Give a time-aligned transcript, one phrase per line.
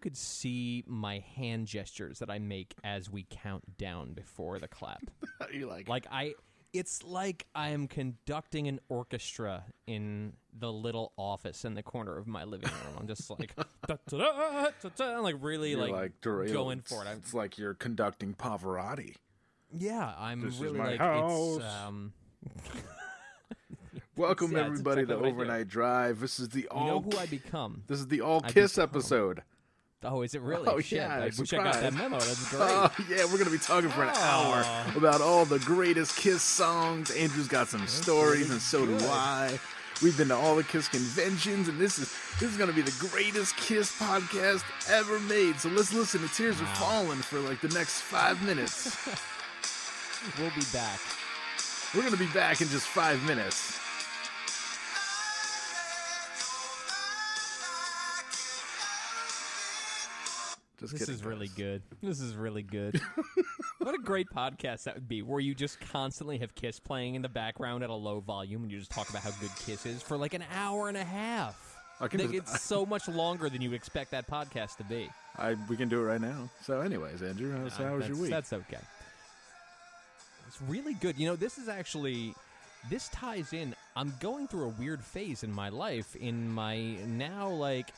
[0.00, 5.02] Could see my hand gestures that I make as we count down before the clap.
[5.52, 6.34] you like, like I
[6.72, 12.26] it's like I am conducting an orchestra in the little office in the corner of
[12.28, 12.96] my living room.
[13.00, 16.20] I'm just like da, da, da, da, like really you're like, like
[16.52, 17.08] going for it.
[17.08, 19.16] I'm, It's like you're conducting Pavarotti.
[19.76, 21.56] yeah, I'm This is really like house.
[21.56, 22.12] it's um
[24.16, 25.34] Welcome Yeah, everybody exactly to what I do.
[25.34, 26.20] Overnight Drive.
[26.20, 27.82] This is the you all know who I become.
[27.86, 29.42] this is the all I kiss become- episode.
[30.02, 30.66] Oh, is it really?
[30.66, 32.18] Oh, Shit, yeah, I wish I got that memo.
[32.18, 33.10] That's oh, great.
[33.10, 34.20] Oh yeah, we're gonna be talking for an oh.
[34.20, 37.10] hour about all the greatest Kiss songs.
[37.10, 38.96] Andrew's got some stories, and so do.
[39.06, 39.58] I.
[40.02, 42.10] We've been to all the Kiss conventions, and this is
[42.40, 45.60] this is gonna be the greatest Kiss podcast ever made.
[45.60, 48.96] So let's listen to Tears Are Falling for like the next five minutes.
[50.38, 50.98] we'll be back.
[51.94, 53.79] We're gonna be back in just five minutes.
[60.80, 61.56] Just This kidding, is really guys.
[61.56, 61.82] good.
[62.02, 63.00] This is really good.
[63.78, 67.22] what a great podcast that would be, where you just constantly have Kiss playing in
[67.22, 70.00] the background at a low volume, and you just talk about how good Kiss is
[70.02, 71.76] for like an hour and a half.
[72.00, 75.10] I can Like, just- it's so much longer than you expect that podcast to be.
[75.36, 76.48] I we can do it right now.
[76.62, 78.30] So, anyways, Andrew, how's, Uh, how was your week?
[78.30, 78.78] That's okay.
[80.48, 81.18] It's really good.
[81.18, 82.34] You know, this is actually
[82.88, 83.74] this ties in.
[83.96, 86.16] I'm going through a weird phase in my life.
[86.16, 87.90] In my now, like,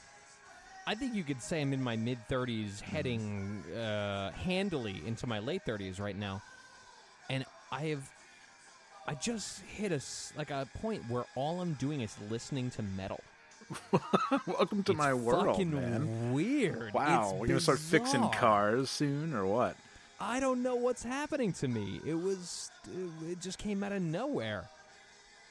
[0.86, 5.38] I think you could say I'm in my mid 30s, heading uh, handily into my
[5.38, 6.42] late 30s right now,
[7.30, 8.10] and I have.
[9.06, 10.00] I just hit a
[10.36, 13.20] like a point where all I'm doing is listening to metal.
[14.46, 16.32] Welcome to It's my world, fucking man.
[16.32, 16.92] Weird.
[16.92, 19.76] Wow, It's we're gonna start fixing cars soon, or what?
[20.20, 22.00] I don't know what's happening to me.
[22.06, 22.70] It was,
[23.28, 24.64] it just came out of nowhere.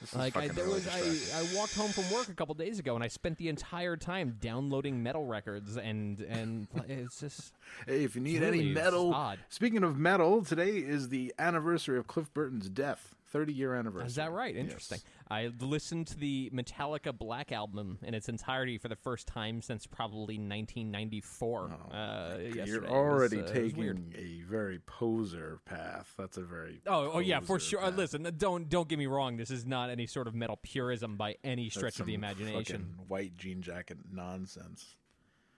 [0.02, 1.40] This Like I, there really was, I.
[1.40, 4.38] I walked home from work a couple days ago, and I spent the entire time
[4.42, 7.54] downloading metal records, and and it's just
[7.88, 9.40] Hey, if you need really- any metal, odd.
[9.50, 13.14] speaking of metal, today is the anniversary of Cliff Burton's death.
[13.32, 14.08] 30 year anniversary.
[14.08, 14.54] is that right?
[14.56, 14.64] Yes.
[14.66, 15.00] Interesting.
[15.30, 19.88] I listened to the Metallica Black album in its entirety for the first time since
[19.88, 21.72] probably 1994.
[21.92, 22.66] uh, yesterday.
[22.70, 24.12] You're already uh, was weird.
[24.12, 26.14] taking a very poser path.
[26.18, 27.82] That's a very Oh, oh yeah, for sure.
[27.84, 29.38] Uh, listen, uh, don't don't get me wrong.
[29.38, 32.96] This is not any sort of metal purism by any stretch of the imagination.
[33.08, 34.98] white jean jacket nonsense.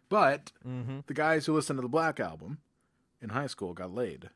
[0.10, 1.00] But Mm-hmm.
[1.08, 2.60] the guys who listened to the Black album
[3.22, 4.30] in high school got laid,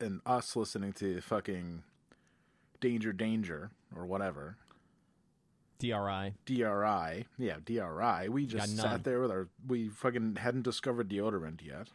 [0.00, 1.82] and us listening to fucking
[2.80, 4.56] Danger Danger or whatever
[5.80, 6.34] DRI.
[6.44, 8.28] DRI, yeah DRI.
[8.28, 11.88] We just sat there with our we fucking hadn't discovered deodorant yet.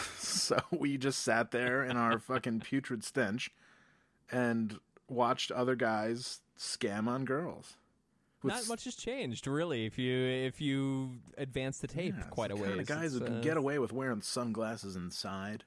[0.18, 3.50] so we just sat there in our fucking putrid stench
[4.30, 4.78] and
[5.08, 7.76] watched other guys scam on girls.
[8.42, 9.84] With Not much has changed, really.
[9.84, 13.18] If you if you advance the tape Yeah, quite a the ways, of guys It's,
[13.18, 15.64] who can uh, get away with wearing sunglasses inside.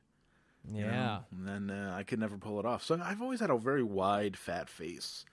[0.71, 0.87] You know?
[0.87, 1.19] Yeah.
[1.31, 2.83] And then uh, I could never pull it off.
[2.83, 5.25] So I've always had a very wide, fat face.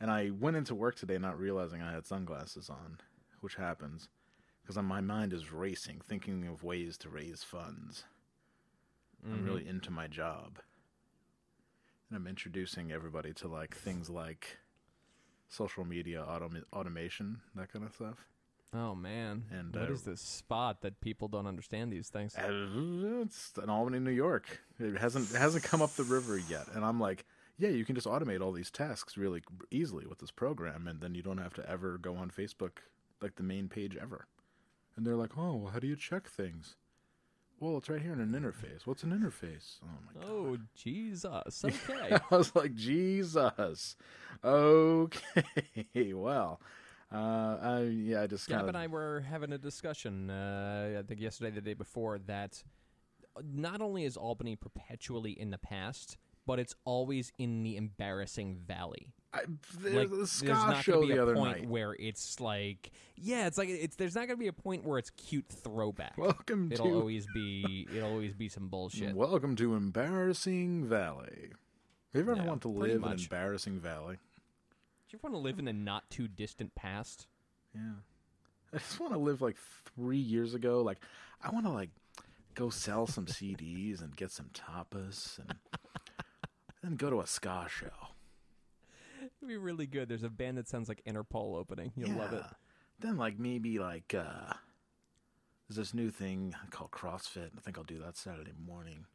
[0.00, 2.98] And I went into work today not realizing I had sunglasses on,
[3.40, 4.08] which happens
[4.62, 8.04] because my mind is racing, thinking of ways to raise funds.
[9.24, 9.44] I'm Mm-hmm.
[9.46, 10.58] really into my job.
[12.08, 14.58] And I'm introducing everybody to like things like
[15.48, 18.26] social media autom- automation, that kind of stuff.
[18.76, 19.44] Oh man.
[19.50, 22.36] And, what uh, is this spot that people don't understand these things?
[22.36, 24.60] Uh, It's in Albany, New York.
[24.78, 27.24] It hasn't it hasn't come up the river yet, and I'm like,
[27.58, 31.14] yeah, you can just automate all these tasks really easily with this program, and then
[31.14, 32.78] you don't have to ever go on Facebook
[33.22, 34.26] like the main page ever.
[34.96, 36.76] And they're like, oh, well, how do you check things?
[37.58, 38.86] Well, it's right here in an interface.
[38.86, 39.78] What's an interface?
[39.82, 40.30] Oh my god.
[40.30, 41.64] Oh Jesus.
[41.64, 42.18] Okay.
[42.30, 43.96] I was like, Jesus.
[44.44, 46.60] Okay, well,
[47.12, 51.02] uh, I yeah, I just Gab kind and I were having a discussion, uh, I
[51.02, 52.62] think yesterday, the day before, that
[53.42, 56.16] not only is Albany perpetually in the past,
[56.46, 59.12] but it's always in the embarrassing valley.
[59.32, 59.40] I,
[59.80, 61.68] there's like, the there's not show be the a other point night.
[61.68, 63.96] where it's like, yeah, it's like it's.
[63.96, 66.16] There's not going to be a point where it's cute throwback.
[66.16, 67.86] Welcome it'll to always be.
[67.94, 69.14] It'll always be some bullshit.
[69.14, 71.50] Welcome to Embarrassing Valley.
[72.14, 73.12] Have you ever want to live in.
[73.12, 74.16] Embarrassing Valley?
[75.08, 77.26] Do you want to live in the not too distant past?
[77.74, 78.00] Yeah.
[78.72, 79.56] I just want to live like
[79.94, 80.82] three years ago.
[80.82, 80.98] Like,
[81.40, 81.90] I want to like
[82.54, 85.54] go sell some CDs and get some tapas and
[86.82, 87.86] then go to a ska show.
[89.20, 90.08] It'd be really good.
[90.08, 91.92] There's a band that sounds like Interpol opening.
[91.96, 92.44] You'll love it.
[92.98, 94.54] Then like maybe like uh
[95.68, 97.50] there's this new thing called CrossFit.
[97.56, 99.06] I think I'll do that Saturday morning.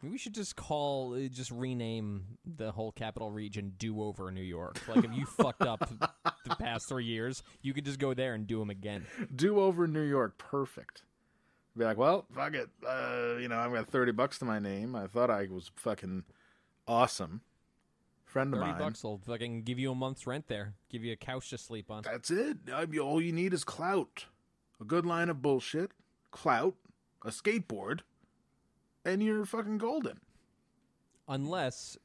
[0.00, 4.80] We should just call, uh, just rename the whole capital region Do Over New York.
[4.86, 5.88] Like if you fucked up
[6.44, 9.06] the past three years, you could just go there and do them again.
[9.34, 11.02] do over New York, perfect.
[11.76, 12.68] Be like, well, fuck it.
[12.86, 14.94] Uh, you know, I've got thirty bucks to my name.
[14.94, 16.24] I thought I was fucking
[16.86, 17.40] awesome.
[18.24, 18.80] Friend of Thirty mine.
[18.80, 20.74] bucks will fucking give you a month's rent there.
[20.90, 22.02] Give you a couch to sleep on.
[22.04, 22.58] That's it.
[23.00, 24.26] All you need is clout.
[24.80, 25.90] A good line of bullshit,
[26.30, 26.74] clout,
[27.24, 28.00] a skateboard,
[29.08, 30.18] and you're fucking golden.
[31.28, 31.96] Unless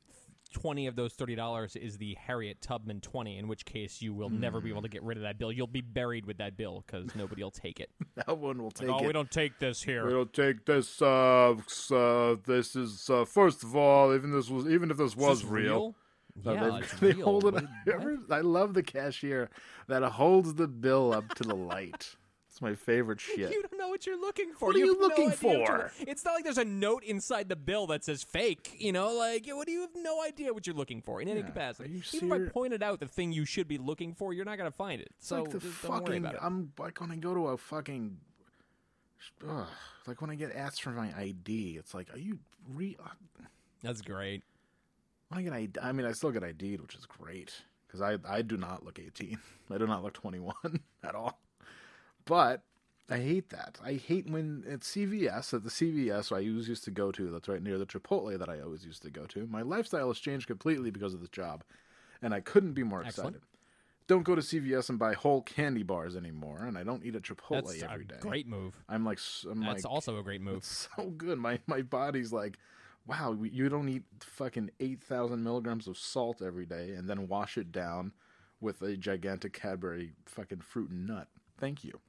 [0.53, 4.29] twenty of those thirty dollars is the Harriet Tubman twenty, in which case you will
[4.29, 5.51] never be able to get rid of that bill.
[5.51, 7.89] You'll be buried with that bill because nobody will take it.
[8.15, 9.07] That one will take oh, it.
[9.07, 10.05] we don't take this here.
[10.05, 11.01] We don't take this.
[11.01, 11.55] Uh,
[11.91, 15.49] uh, this is uh, first of all, even this was, even if this was this
[15.49, 15.95] real.
[16.45, 17.25] No, Yeah, they, it's they real.
[17.25, 17.53] hold it.
[17.55, 17.67] What-
[18.29, 19.49] I love the cashier
[19.87, 22.15] that holds the bill up to the light.
[22.53, 23.51] It's my favorite shit.
[23.51, 24.67] You don't know what you're looking for.
[24.67, 25.91] What are you no looking you're- for?
[26.01, 28.75] It's not like there's a note inside the bill that says fake.
[28.77, 31.39] You know, like what do you have no idea what you're looking for in any
[31.39, 31.47] Yeah.
[31.47, 31.89] capacity.
[31.89, 34.45] Are you Even if I pointed out the thing you should be looking for, you're
[34.45, 35.07] not gonna find it.
[35.17, 36.17] It's so like the just don't worry fucking.
[36.25, 36.39] about it.
[36.43, 38.17] I'm like when I go to a fucking.
[39.49, 39.67] Ugh,
[40.05, 42.37] like when I get asked for my ID, it's like, are you
[42.71, 42.95] re?
[43.03, 43.43] uh,
[43.81, 44.43] That's great.
[45.31, 47.51] I get ID, I mean, I still get ID'd, which is great
[47.87, 49.39] because I I do not look 18.
[49.71, 50.53] I do not look 21
[51.03, 51.39] at all.
[52.25, 52.63] But
[53.09, 53.79] I hate that.
[53.83, 57.29] I hate when at CVS at the CVS I always used to go to.
[57.29, 59.45] That's right near the Chipotle that I always used to go to.
[59.47, 61.63] My lifestyle has changed completely because of this job,
[62.21, 63.35] and I couldn't be more Excellent.
[63.35, 63.47] excited.
[64.07, 67.23] Don't go to CVS and buy whole candy bars anymore, and I don't eat at
[67.23, 68.15] Chipotle That's every a day.
[68.19, 68.75] great move.
[68.89, 70.57] I'm like, I'm That's like, also a great move.
[70.57, 71.37] it's so good.
[71.39, 72.57] My my body's like,
[73.05, 77.57] wow, you don't eat fucking eight thousand milligrams of salt every day and then wash
[77.57, 78.13] it down
[78.61, 81.27] with a gigantic Cadbury fucking fruit and nut.
[81.57, 81.99] Thank you.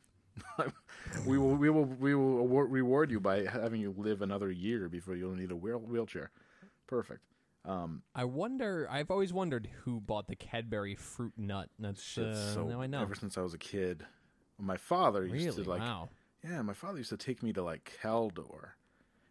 [1.27, 4.89] we will we will we will award, reward you by having you live another year
[4.89, 6.31] before you'll need a wheel, wheelchair.
[6.87, 7.21] Perfect.
[7.65, 8.87] Um, I wonder.
[8.91, 11.71] I've always wondered who bought the Cadbury fruit nut.
[11.79, 13.01] That's uh, so now I know.
[13.01, 14.05] ever since I was a kid,
[14.59, 15.65] my father used really?
[15.65, 16.09] to like wow.
[16.43, 18.73] Yeah, my father used to take me to like Caldor.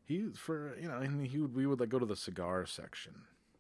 [0.05, 3.13] He for you know, and he would we would like go to the cigar section.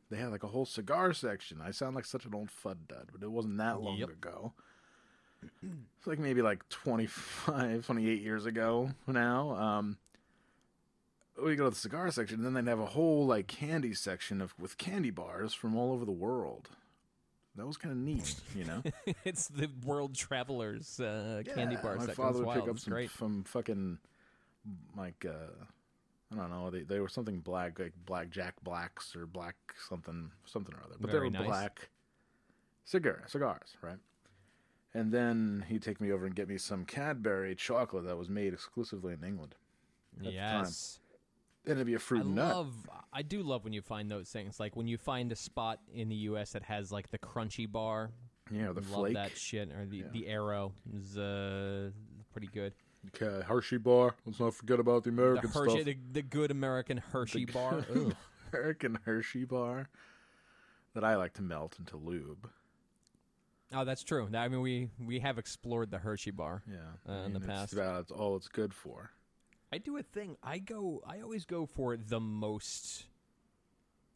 [0.09, 1.59] They had like a whole cigar section.
[1.61, 4.09] I sound like such an old fud dud, but it wasn't that long Yep.
[4.09, 4.53] ago.
[5.97, 9.51] It's like maybe like 25, 28 years ago now.
[9.55, 9.97] Um,
[11.41, 14.41] we go to the cigar section, and then they'd have a whole like candy section
[14.41, 16.69] of with candy bars from all over the world.
[17.55, 18.83] That was kind of neat, you know.
[19.23, 22.23] it's the World Travelers uh, candy Yeah, bar My section.
[22.23, 22.61] father would wild.
[22.61, 23.99] pick up some from fucking
[24.97, 25.63] like uh
[26.33, 26.69] I don't know.
[26.69, 29.55] They they were something black, like black Jack Blacks or black
[29.87, 30.95] something something or other.
[30.99, 31.47] But Very they were nice.
[31.47, 31.89] black
[32.85, 33.99] cigar cigars, right?
[34.95, 38.53] And then he'd take me over and get me some Cadbury chocolate that was made
[38.53, 39.55] exclusively in England.
[40.17, 40.33] the time.
[40.33, 40.99] Yes.
[41.65, 42.55] And it'd be a fruit I nut.
[42.55, 42.73] love.
[43.11, 44.59] I do love when you find those things.
[44.59, 46.51] Like when you find a spot in the U.S.
[46.51, 48.11] that has like the crunchy bar.
[48.51, 49.13] yeah, the love flake.
[49.15, 49.71] that shit.
[49.71, 50.03] Or the Yeah.
[50.11, 51.89] the Aero is uh,
[52.33, 52.73] pretty good.
[53.15, 54.15] Okay, Hershey bar.
[54.25, 55.85] Let's not forget about the The American Hershey, stuff.
[55.85, 57.85] the, the good American Hershey bar.
[58.53, 59.89] American Hershey bar
[60.93, 62.49] that I like to melt into lube.
[63.73, 64.29] Oh, that's true.
[64.33, 66.61] I mean, we we have explored the Hershey bar.
[66.67, 66.77] Yeah,
[67.11, 67.63] Uh, in the past.
[67.65, 69.11] it's about all it's good for.
[69.71, 70.37] I do a thing.
[70.43, 71.01] I go.
[71.07, 73.05] I always go for the most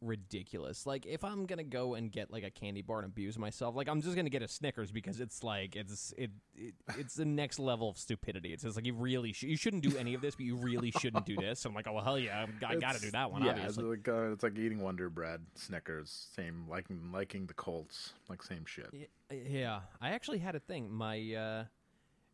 [0.00, 0.86] ridiculous.
[0.86, 3.88] Like if I'm gonna go and get like a candy bar and abuse myself, like
[3.88, 7.58] I'm just gonna get a Snickers because it's like it's it, it it's the next
[7.58, 8.52] level of stupidity.
[8.52, 10.90] It's just like you really sh- you shouldn't do any of this, but you really
[10.90, 11.64] shouldn't do this.
[11.64, 13.42] I'm like, oh well, hell yeah, I got to do that one.
[13.42, 13.84] Yeah, obviously.
[13.84, 18.42] it's like uh, it's like eating Wonder Bread, Snickers, same liking liking the Colts, like
[18.42, 18.92] same shit.
[19.30, 20.92] Yeah, I actually had a thing.
[20.92, 21.64] My uh,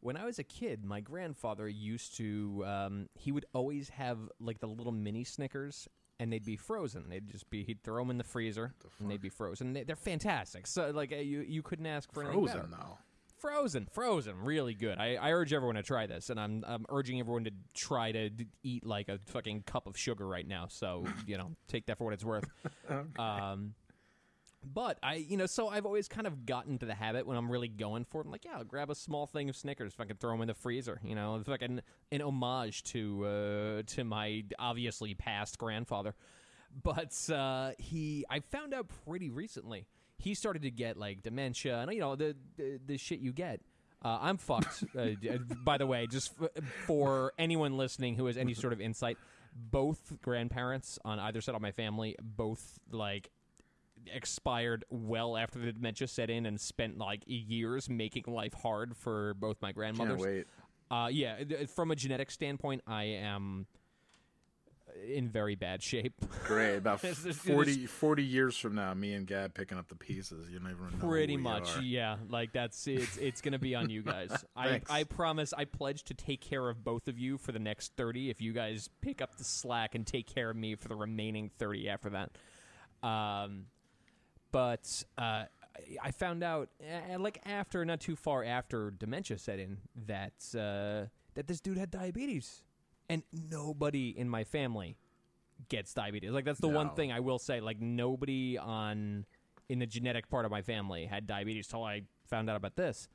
[0.00, 2.64] when I was a kid, my grandfather used to.
[2.66, 5.88] Um, he would always have like the little mini Snickers,
[6.20, 7.08] and they'd be frozen.
[7.08, 9.72] They'd just be he'd throw them in the freezer, and they'd be frozen.
[9.72, 10.66] They, they're fantastic.
[10.66, 12.58] So like uh, you you couldn't ask for anything better.
[12.60, 12.98] Frozen though.
[13.38, 14.96] Frozen, frozen, really good.
[14.96, 18.30] I, I urge everyone to try this, and I'm I'm urging everyone to try to
[18.30, 20.66] d- eat like a fucking cup of sugar right now.
[20.68, 22.48] So you know, take that for what it's worth.
[23.18, 23.74] Um,
[24.64, 27.50] but I, you know, so I've always kind of gotten to the habit when I'm
[27.50, 28.26] really going for it.
[28.26, 30.54] I'm like, yeah, I'll grab a small thing of Snickers, fucking throw them in the
[30.54, 31.00] freezer.
[31.04, 36.14] You know, it's like an, an homage to uh, to my obviously passed grandfather.
[36.82, 39.86] But uh, he, I found out pretty recently,
[40.18, 43.60] he started to get like dementia and you know the the, the shit you get.
[44.02, 44.84] Uh, I'm fucked.
[44.96, 48.80] uh, uh, by the way, just f- for anyone listening who has any sort of
[48.80, 49.16] insight,
[49.54, 53.30] both grandparents on either side of my family, both like
[54.12, 59.34] expired well after the dementia set in and spent like years making life hard for
[59.34, 60.20] both my Can't grandmothers.
[60.20, 60.46] wait.
[60.90, 61.36] Uh, yeah,
[61.74, 63.66] from a genetic standpoint, I am
[65.12, 66.12] in very bad shape.
[66.44, 66.76] Great.
[66.76, 70.48] About there's- 40, 40 years from now, me and Gab picking up the pieces.
[70.50, 70.98] You never know.
[71.08, 72.16] Pretty much, yeah.
[72.28, 74.44] Like that's it's it's gonna be on you guys.
[74.56, 75.52] I I promise.
[75.52, 78.30] I pledge to take care of both of you for the next thirty.
[78.30, 81.50] If you guys pick up the slack and take care of me for the remaining
[81.58, 82.30] thirty after that.
[83.02, 83.66] Um,
[84.54, 85.46] but uh,
[86.00, 91.08] I- found out uh, like after not too far after dementia set in that uh,
[91.34, 92.62] that this dude had diabetes,
[93.10, 94.96] and nobody in my family
[95.68, 96.30] gets diabetes.
[96.30, 97.60] Like that's the one thing I will say.
[97.60, 99.26] Like nobody on
[99.68, 103.08] in the genetic part of my family had diabetes till I found out about this.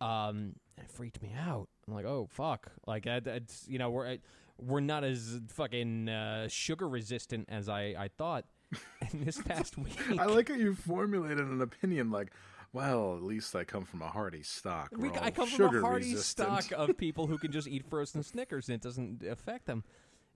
[0.00, 1.68] Um, it freaked me out.
[1.86, 2.72] I'm like, oh fuck!
[2.84, 4.18] Like that, that's you know we're
[4.58, 8.44] we're not as fucking uh, sugar resistant as I I thought.
[9.00, 12.32] And this past week, I like how you formulated an opinion like,
[12.72, 14.90] well, at least I come from a hearty stock.
[14.96, 16.62] We, I come from a hearty resistant.
[16.64, 19.84] stock of people who can just eat frozen Snickers and it doesn't affect them,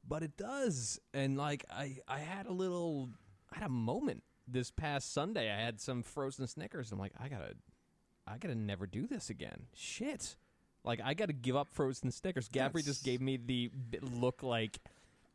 [0.07, 1.01] but it does.
[1.13, 3.09] And like I, I had a little,
[3.53, 5.51] I had a moment this past Sunday.
[5.51, 6.93] I had some frozen Snickers.
[6.93, 7.55] I'm like, I gotta,
[8.27, 9.67] I gotta never do this again.
[9.75, 10.37] Shit.
[10.85, 12.49] Like I gotta give up frozen Snickers.
[12.49, 14.79] Gabri just gave me the look like.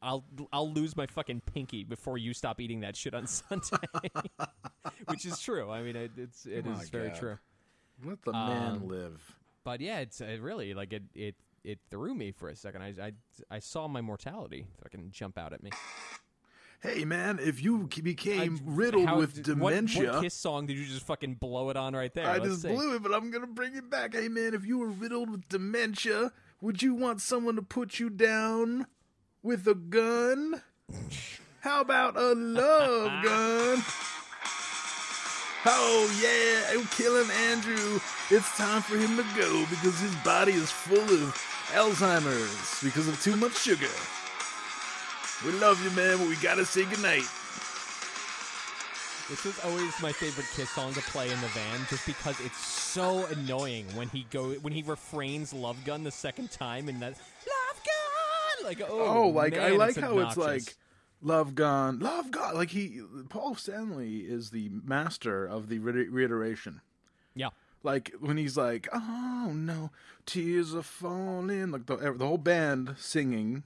[0.03, 3.87] I'll I'll lose my fucking pinky before you stop eating that shit on Sunday,
[5.07, 5.69] which is true.
[5.71, 7.19] I mean, it, it's it is very Gab.
[7.19, 7.37] true.
[8.05, 9.35] Let the man Um, live.
[9.63, 12.81] But yeah, it's it really like it it it threw me for a second.
[12.81, 13.11] I I,
[13.49, 15.71] I saw my mortality fucking jump out at me.
[16.81, 20.11] Hey, man, if you became I- riddled how- with what- dementia.
[20.11, 22.27] What, Kiss song did you just fucking blow it on right there?
[22.27, 22.67] I Let's just see.
[22.67, 24.13] blew it, but I'm gonna bring it back.
[24.13, 28.09] Hey man, if you were riddled with dementia, would you want someone to put you
[28.09, 28.87] down
[29.43, 30.61] with a gun?
[31.59, 33.83] How about a love gun?
[35.65, 37.99] Oh yeah, I'm killing Andrew.
[38.29, 41.37] It's time for him to go because his body is full of
[41.71, 43.87] Alzheimer's because of too much sugar.
[45.45, 47.27] We love you, man, but we gotta say goodnight.
[49.29, 52.57] This is always my favorite Kiss song to play in the van, just because it's
[52.57, 57.13] so annoying when he go when he refrains "Love Gun" the second time and that
[58.63, 60.75] like oh Oh, like I like it's how it's like
[61.21, 62.55] love gone, love gone.
[62.55, 66.81] Like he, Paul Stanley is the master of the reiteration.
[67.35, 67.49] yeah
[67.83, 69.91] Like when he's like, "Oh no,
[70.25, 73.63] tears are falling," like the the whole band singing,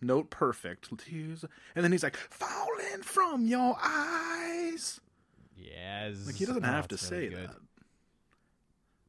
[0.00, 5.00] note perfect, tears, and then he's like, "Falling from your eyes."
[5.56, 7.48] yes Like he doesn't Oh, have to really say good.
[7.50, 7.56] that,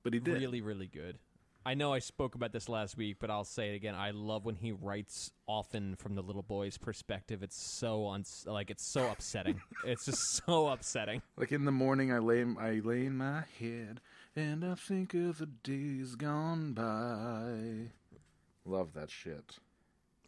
[0.04, 0.40] but he did.
[0.42, 1.18] Really, really good.
[1.64, 3.94] I know I spoke about this last week, but I'll say it again.
[3.94, 7.44] I love when he writes often from the little boy's perspective.
[7.44, 9.62] It's so uns- like it's so upsetting.
[9.86, 11.22] it's just so upsetting.
[11.38, 14.02] Like in the morning, I lay I lay in my head
[14.36, 17.92] and I think of the days gone by.
[18.66, 19.58] Love that shit.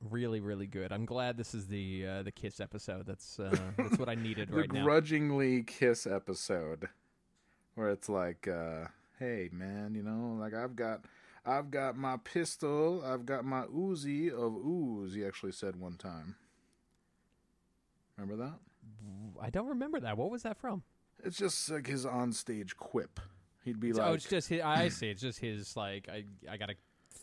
[0.09, 0.91] Really, really good.
[0.91, 3.05] I'm glad this is the uh, the Kiss episode.
[3.07, 4.83] That's uh, that's what I needed the right now.
[4.83, 6.89] grudgingly kiss episode,
[7.75, 8.87] where it's like, uh,
[9.17, 11.05] "Hey, man, you know, like I've got,
[11.45, 13.03] I've got my pistol.
[13.05, 15.13] I've got my Uzi of ooze.
[15.13, 16.35] He actually said one time.
[18.17, 18.59] Remember that?
[19.41, 20.17] I don't remember that.
[20.17, 20.83] What was that from?
[21.23, 23.19] It's just like his onstage quip.
[23.65, 25.09] He'd be like, "Oh, it's just his, I see.
[25.09, 26.75] It's just his like I I gotta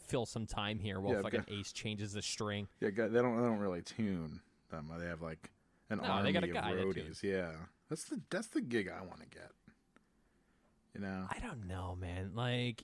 [0.06, 1.54] fill some time here while Yeah, fucking okay.
[1.60, 2.66] Ace changes the string.
[2.80, 4.90] yeah, they don't they don't really tune them.
[4.98, 5.50] They have like
[5.90, 7.22] an No, army got a of that roadies.
[7.22, 7.52] Yeah,
[7.88, 9.50] that's the that's the gig I want to get.
[10.94, 12.32] You know, I don't know, man.
[12.34, 12.82] Like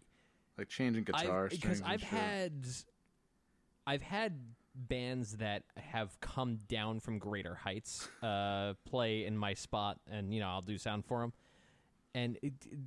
[0.58, 1.80] like changing guitar because strings.
[1.80, 2.08] and I've shit.
[2.08, 2.66] had
[3.86, 4.38] I've had
[4.74, 10.40] bands that have come down from greater heights uh, play in my spot, and you
[10.40, 11.32] know I'll do sound for them,
[12.14, 12.78] and it, it-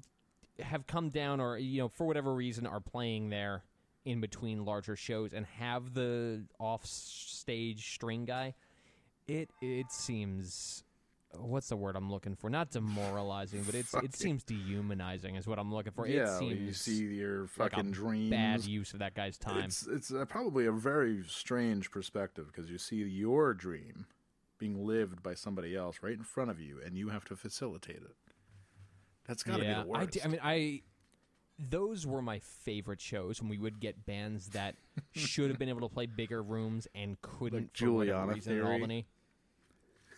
[0.64, 3.64] have come down or you know for whatever reason are playing there
[4.04, 8.54] in between larger shows and have the off stage string guy.
[9.28, 10.84] It it seems.
[11.36, 12.50] What's the word I'm looking for?
[12.50, 16.08] Not demoralizing, but it's it seems dehumanizing is what I'm looking for.
[16.08, 18.32] yeah, it seems you see your like a fucking dreams.
[18.32, 19.66] bad use of that guy's time.
[19.66, 24.08] It's it's uh probably a very strange perspective because you see your dream
[24.58, 27.98] being lived by somebody else right in front of you, and you have to facilitate
[27.98, 28.16] it.
[29.28, 30.02] That's got to yeah, be the worst.
[30.02, 30.82] I, d- I mean, I
[31.60, 34.76] those were my favorite shows when we would get bands that
[35.12, 38.66] should have been able to play bigger rooms and couldn't Like for Juliana reason in
[38.66, 39.08] Albany.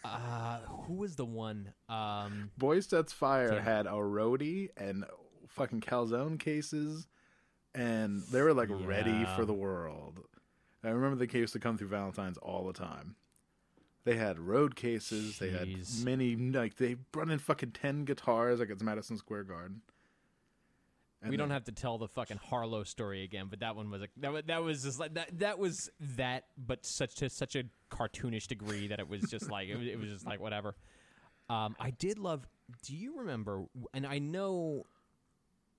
[0.03, 1.73] Uh, who was the one?
[1.89, 3.61] Um, Boy Sets Fire Yeah.
[3.61, 5.05] had a roadie and
[5.47, 7.07] fucking calzone cases,
[7.75, 10.19] and they were like ready for the world.
[10.83, 13.15] I remember they used to come through Valentine's all the time.
[14.03, 15.37] They had road cases.
[15.37, 16.03] They had Jeez.
[16.03, 19.81] many like they brought in fucking ten guitars like it's Madison Square Garden.
[21.21, 24.01] And we don't have to tell the fucking Harlow story again, but that one was
[24.01, 27.55] a, that was, that was just like that that was that, but such to such
[27.55, 30.75] a cartoonish degree that it was just like it was, it was just like whatever.
[31.49, 32.47] Um, I did love.
[32.83, 33.65] Do you remember?
[33.93, 34.85] And I know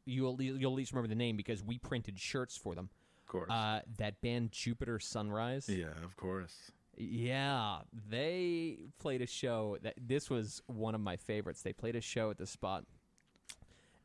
[0.05, 2.91] you'll you'll at least remember the name because we printed shirts for them.
[3.27, 3.51] of course.
[3.51, 5.69] Uh, that band Jupiter Sunrise.
[5.69, 6.71] yeah, of course.
[6.97, 7.79] Yeah,
[8.11, 11.63] they played a show that this was one of my favorites.
[11.63, 12.85] They played a show at the spot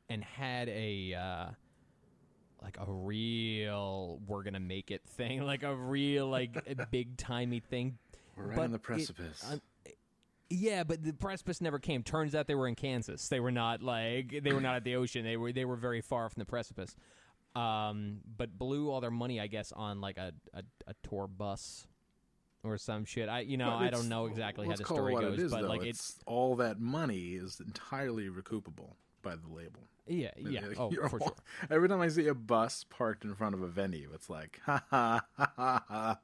[0.09, 1.45] and had a uh
[2.61, 7.97] like a real we're gonna make it thing, like a real like big timey thing.
[8.35, 9.45] We're right But on the it- precipice.
[9.51, 9.61] um,
[10.49, 12.03] Yeah, but the precipice never came.
[12.03, 13.27] Turns out they were in Kansas.
[13.29, 15.23] They were not like they were not at the ocean.
[15.23, 16.95] They were they were very far from the precipice.
[17.55, 21.87] Um, but blew all their money, I guess, on like a, a, a tour bus
[22.63, 23.29] or some shit.
[23.29, 25.61] I you know I don't know exactly how the it story goes, it is, but
[25.63, 25.67] though.
[25.67, 29.81] like it's all that money is entirely recoupable by the label.
[30.07, 31.35] yeah, yeah, Like, oh for all- sure.
[31.69, 34.83] Every time I see a bus parked in front of a venue, it's like, ha
[34.89, 36.19] ha ha ha ha.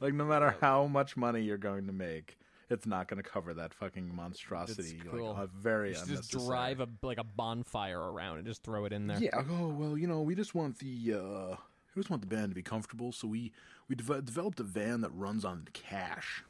[0.00, 3.54] Like, no matter how much money you're going to make, it's not going to cover
[3.54, 4.96] that fucking monstrosity.
[4.96, 5.36] It's Like, cool.
[5.38, 9.18] uh, very just drive a like a bonfire around and just throw it in there.
[9.18, 9.42] Yeah.
[9.50, 11.56] Oh well, you know, we just want the uh,
[11.94, 13.52] we just want the band to be comfortable, so we
[13.88, 16.44] we dev- developed a van that runs on cash.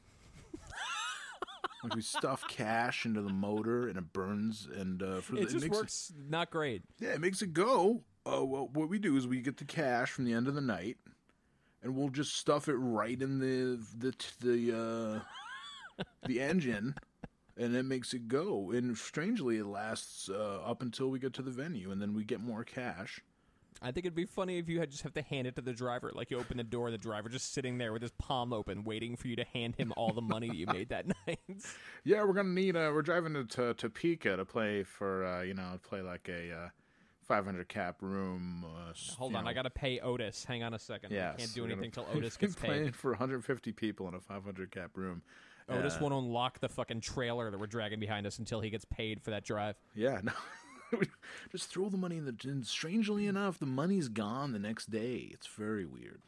[1.83, 5.53] Like we stuff cash into the motor and it burns and uh, for it the,
[5.53, 6.83] just makes works not great.
[7.01, 8.03] yeah, it makes it go.
[8.25, 10.61] Uh, well, what we do is we get the cash from the end of the
[10.61, 10.97] night,
[11.83, 14.79] and we'll just stuff it right in the the the
[15.99, 16.95] uh, the engine,
[17.57, 18.71] and it makes it go.
[18.71, 22.25] And strangely, it lasts uh, up until we get to the venue, and then we
[22.25, 23.21] get more cash.
[23.83, 25.73] I think it'd be funny if you had just have to hand it to the
[25.73, 26.13] driver.
[26.15, 29.17] Like you open the door, the driver just sitting there with his palm open, waiting
[29.17, 31.39] for you to hand him all the money that you made that night.
[32.05, 32.77] Yeah, we're gonna need.
[32.77, 36.53] Uh, we're driving to, to Topeka to play for uh, you know play like a
[36.55, 36.69] uh,
[37.27, 38.65] 500 cap room.
[38.65, 39.51] Uh, Hold on, know.
[39.51, 40.45] I gotta pay Otis.
[40.45, 41.13] Hang on a second.
[41.13, 42.97] Yes, I can't do anything till Otis gets playing paid.
[42.97, 45.23] for 150 people in a 500 cap room.
[45.69, 48.85] Otis Uh, won't unlock the fucking trailer that we're dragging behind us until he gets
[48.85, 49.77] paid for that drive.
[49.95, 50.33] Yeah, no.
[51.53, 52.35] Just throw the money in the.
[52.45, 55.31] And strangely enough, the money's gone the next day.
[55.33, 56.23] It's very weird.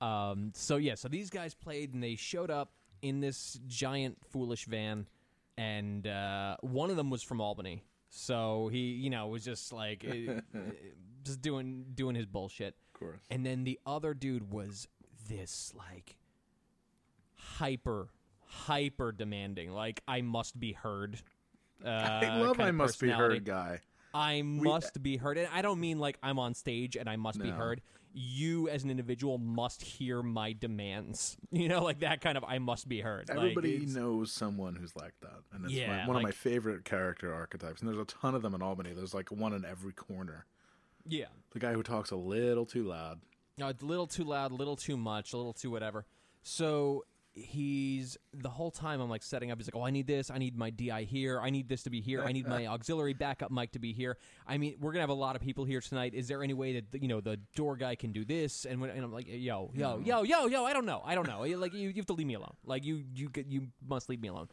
[0.00, 4.64] Um, so yeah, so these guys played and they showed up in this giant foolish
[4.64, 5.06] van,
[5.58, 7.84] and uh, one of them was from Albany.
[8.08, 10.40] So he, you know, was just like eh,
[11.24, 12.74] just doing doing his bullshit.
[12.94, 13.20] Of course.
[13.30, 14.88] And then the other dude was
[15.28, 16.16] this like
[17.34, 18.08] hyper
[18.50, 19.70] hyper demanding.
[19.70, 21.22] Like I must be heard.
[21.84, 23.80] Uh, I love I must be heard, guy.
[24.12, 25.38] I must be heard.
[25.38, 27.80] And I don't mean like I'm on stage and I must be heard.
[28.12, 31.36] You as an individual must hear my demands.
[31.52, 33.28] You know, like that kind of I must be heard.
[33.28, 36.30] Like, Everybody it's- knows someone who's like that, and it's my, Yeah, one of my
[36.30, 37.80] favorite character archetypes.
[37.80, 38.92] And there's a ton of them in Albany.
[38.92, 40.46] There's like one in every corner.
[41.06, 41.26] Yeah.
[41.52, 43.20] The guy who talks a little too loud.
[43.58, 46.04] No, a little too loud, a little too much, a little too whatever.
[46.42, 47.04] So
[47.40, 49.58] he's the whole time I'm like setting up.
[49.58, 50.30] He's like, "Oh, I need this.
[50.30, 51.40] I need my DI here.
[51.40, 52.22] I need this to be here.
[52.24, 54.16] I need my auxiliary backup mic to be here.
[54.46, 56.14] I mean, we're gonna have a lot of people here tonight.
[56.14, 58.90] Is there any way that you know the door guy can do this?" And, when,
[58.90, 60.04] and I'm like, "Yo, yo, hmm.
[60.04, 60.64] yo, yo, yo.
[60.64, 61.02] I don't know.
[61.04, 61.40] I don't know.
[61.58, 62.54] Like you, you have to leave me alone.
[62.64, 64.48] Like you, you, you must leave me alone."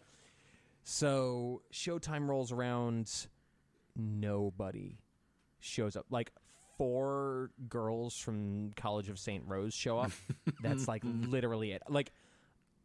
[0.83, 3.27] So showtime rolls around.
[3.95, 4.99] Nobody
[5.59, 6.05] shows up.
[6.09, 6.31] Like
[6.77, 9.43] four girls from College of St.
[9.45, 10.11] Rose show up.
[10.61, 11.81] That's like literally it.
[11.89, 12.11] Like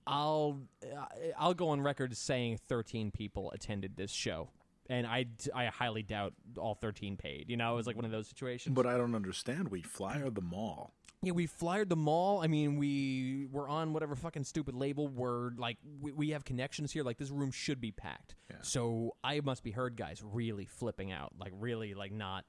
[0.06, 1.04] I'll uh,
[1.38, 4.50] I'll go on record saying 13 people attended this show.
[4.90, 7.48] And I, I highly doubt all 13 paid.
[7.48, 8.74] You know, it was like one of those situations.
[8.74, 9.68] But I don't understand.
[9.68, 10.92] We flyered the mall.
[11.22, 12.42] Yeah, we flyered the mall.
[12.42, 15.06] I mean, we were on whatever fucking stupid label.
[15.06, 17.04] We're like, we, we have connections here.
[17.04, 18.34] Like, this room should be packed.
[18.50, 18.56] Yeah.
[18.62, 21.32] So I must be heard, guys, really flipping out.
[21.38, 22.44] Like, really, like, not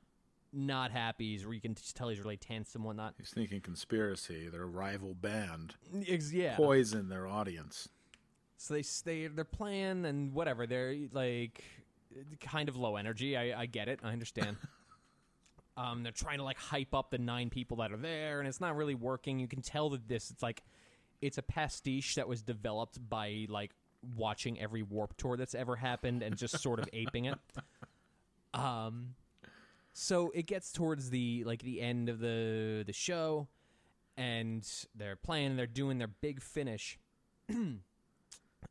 [0.54, 1.32] not happy.
[1.32, 3.16] He's, you can just tell he's really tense and whatnot.
[3.18, 4.48] He's thinking conspiracy.
[4.50, 6.56] Their rival band Yeah.
[6.56, 7.90] poison their audience.
[8.58, 10.66] So they they they're playing and whatever.
[10.68, 11.64] They're like
[12.40, 13.36] kind of low energy.
[13.36, 14.00] I, I get it.
[14.04, 14.58] I understand.
[15.78, 18.62] um, they're trying to like hype up the nine people that are there, and it's
[18.62, 19.40] not really working.
[19.40, 20.64] You can tell that this it's like
[21.22, 23.72] it's a pastiche that was developed by like
[24.16, 27.40] watching every Warped Tour that's ever happened and just sort of aping it.
[28.56, 29.16] Um,
[29.94, 33.48] so it gets towards the like the end of the the show,
[34.18, 35.56] and they're playing.
[35.56, 37.00] They're doing their big finish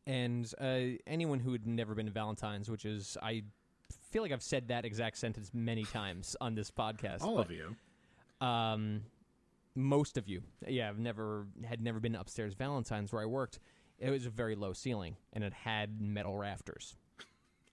[0.07, 3.45] and uh, anyone who had never been to Valentine's, which is I
[4.11, 7.23] feel like I've said that exact sentence many times on this podcast.
[7.23, 7.77] All but, of you.
[8.47, 9.03] um,
[9.75, 13.61] most of you, yeah, I've never had never been upstairs Valentine's where I worked.
[13.99, 16.97] It was a very low ceiling, and it had metal rafters.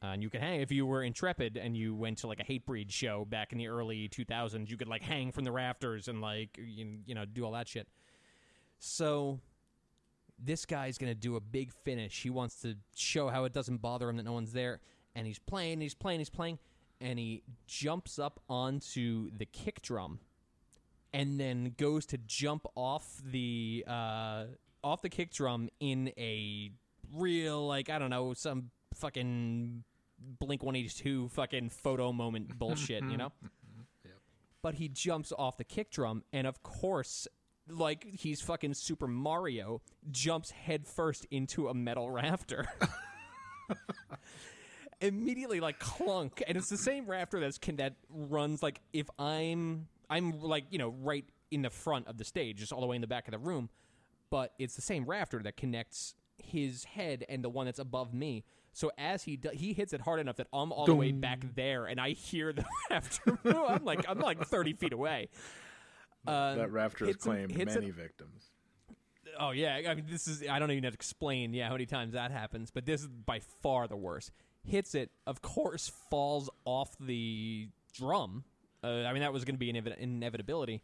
[0.02, 2.44] Uh, and you could hang if you were intrepid and you went to like a
[2.44, 4.70] Hatebreed show back in the early 2000s.
[4.70, 7.68] You could like hang from the rafters and like you, you know do all that
[7.68, 7.88] shit.
[8.80, 9.40] So
[10.42, 12.22] this guy's going to do a big finish.
[12.22, 14.80] He wants to show how it doesn't bother him that no one's there.
[15.16, 16.60] And he's playing, he's playing, he's playing,
[17.02, 20.20] and he jumps up onto the kick drum
[21.12, 24.46] and then goes to jump off the uh,
[24.84, 26.72] off the kick drum in a
[27.16, 29.84] real like I don't know some fucking
[30.40, 33.32] Blink One Eighty Two fucking photo moment bullshit, you know.
[34.62, 37.30] But he jumps off the kick drum, and of course,
[37.70, 42.66] like he's fucking Super Mario, jumps headfirst into a metal rafter.
[45.00, 49.88] Immediately, like clunk, and it's the same rafter that's can that runs like if I'm
[50.10, 52.98] I'm like you know right in the front of the stage, just all the way
[52.98, 53.70] in the back of the room,
[54.30, 58.44] but it's the same rafter that connects his head and the one that's above me.
[58.74, 61.44] So as he do, he hits it hard enough that I'm all the way back
[61.56, 63.38] there, and I hear the rafter.
[63.46, 65.30] I'm like I'm like thirty feet away.
[66.28, 68.52] Uh, that rafter has claimed many victims.
[69.40, 71.86] Oh yeah, I mean this is I don't even have to explain yeah how many
[71.86, 74.32] times that happens, but this is by far the worst.
[74.64, 78.44] Hits it, of course, falls off the drum.
[78.84, 80.82] Uh, I mean that was going to be an inevit- inevitability,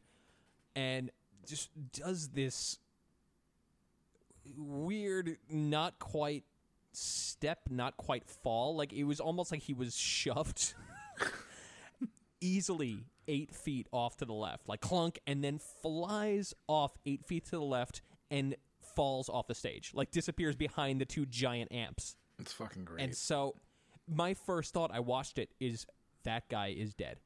[0.75, 1.11] and
[1.47, 2.79] just does this
[4.57, 6.43] weird, not quite
[6.95, 8.75] step, not quite fall.
[8.75, 10.73] Like it was almost like he was shoved
[12.41, 17.45] easily eight feet off to the left, like clunk, and then flies off eight feet
[17.45, 18.55] to the left and
[18.95, 22.15] falls off the stage, like disappears behind the two giant amps.
[22.39, 23.03] It's fucking great.
[23.03, 23.55] And so,
[24.07, 25.85] my first thought, I watched it, is
[26.23, 27.17] that guy is dead.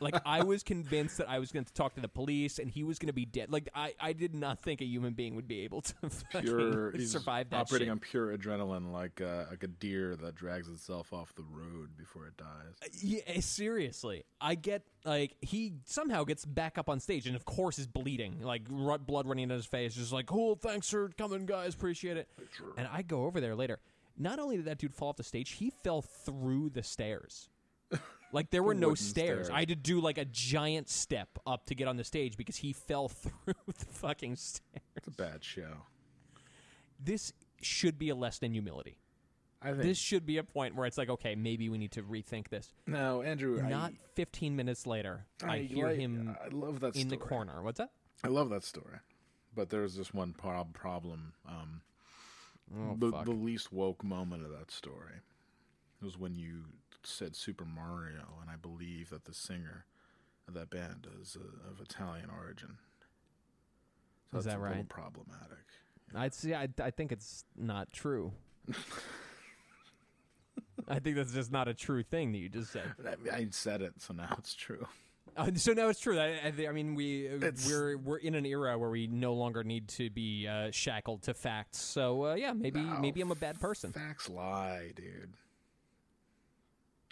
[0.00, 2.84] Like I was convinced that I was going to talk to the police and he
[2.84, 3.50] was going to be dead.
[3.50, 5.94] Like I, I did not think a human being would be able to
[6.40, 7.92] pure, survive that operating shit.
[7.92, 12.26] on pure adrenaline, like uh, like a deer that drags itself off the road before
[12.26, 12.92] it dies.
[13.02, 14.24] Yeah, eh, seriously.
[14.40, 18.40] I get like he somehow gets back up on stage, and of course is bleeding,
[18.42, 19.94] like ru- blood running down his face.
[19.94, 22.28] Just like, cool, thanks for coming, guys, appreciate it.
[22.76, 23.80] And I go over there later.
[24.18, 27.48] Not only did that dude fall off the stage, he fell through the stairs.
[28.32, 29.50] Like there were no stairs.
[29.50, 32.56] I had to do like a giant step up to get on the stage because
[32.56, 34.82] he fell through the fucking stairs.
[34.96, 35.86] It's a bad show.
[36.98, 38.98] This should be a lesson in humility.
[39.60, 39.82] I think.
[39.82, 42.72] This should be a point where it's like, okay, maybe we need to rethink this.
[42.86, 43.62] no, Andrew.
[43.62, 47.62] Not 15 minutes later, I, hear like- him I love that in the corner.
[47.62, 47.90] What's that?
[48.24, 48.98] I love that story,
[49.54, 51.34] but there's this one prob- problem.
[51.46, 51.82] Um,
[52.74, 55.20] Oh, the, the least woke moment of that story
[56.00, 56.62] was when you
[57.06, 59.86] said Super Mario, and I believe that the singer
[60.48, 62.78] of that band is uh, of Italian origin.
[64.30, 64.88] So Is that's that right?
[64.88, 65.58] problematic.
[66.14, 66.54] I'd see.
[66.54, 68.32] I, I think it's not true.
[70.88, 72.92] I think that's just not a true thing that you just said.
[73.32, 74.86] I, I said it, so now it's true.
[75.36, 76.18] Uh, so now it's true.
[76.18, 79.32] I, I, I mean, we uh, It's- we're we're in an era where we no
[79.34, 81.78] longer need to be uh, shackled to facts.
[81.80, 83.92] So uh, yeah, maybe No, maybe I'm a bad person.
[83.92, 85.32] Facts lie, dude.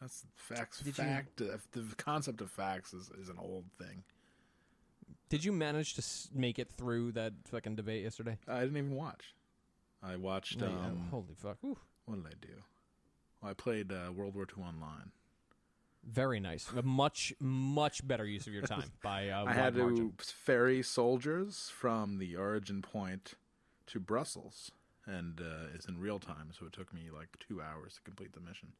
[0.01, 0.79] That's facts.
[0.79, 1.41] Did you- fact.
[1.43, 4.03] uh, The concept of facts is, is an old thing.
[5.29, 6.03] Did you manage to
[6.37, 8.39] make it through that fucking debate yesterday?
[8.49, 9.35] I didn't even watch.
[10.03, 10.61] I watched.
[10.61, 11.59] Yeah, Um, holy fuck!
[11.61, 11.77] Whew.
[12.07, 12.63] what did I do?
[13.41, 15.13] Well, I played uh, World War II online.
[16.03, 16.69] Very nice.
[16.75, 20.15] A much much better use of your time by uh, I had wide margin.
[20.17, 23.35] to ferry soldiers from the origin point
[23.89, 24.73] to Brussels,
[25.07, 28.33] and uh, it's in real time, so it took me like two hours to complete
[28.33, 28.73] the mission.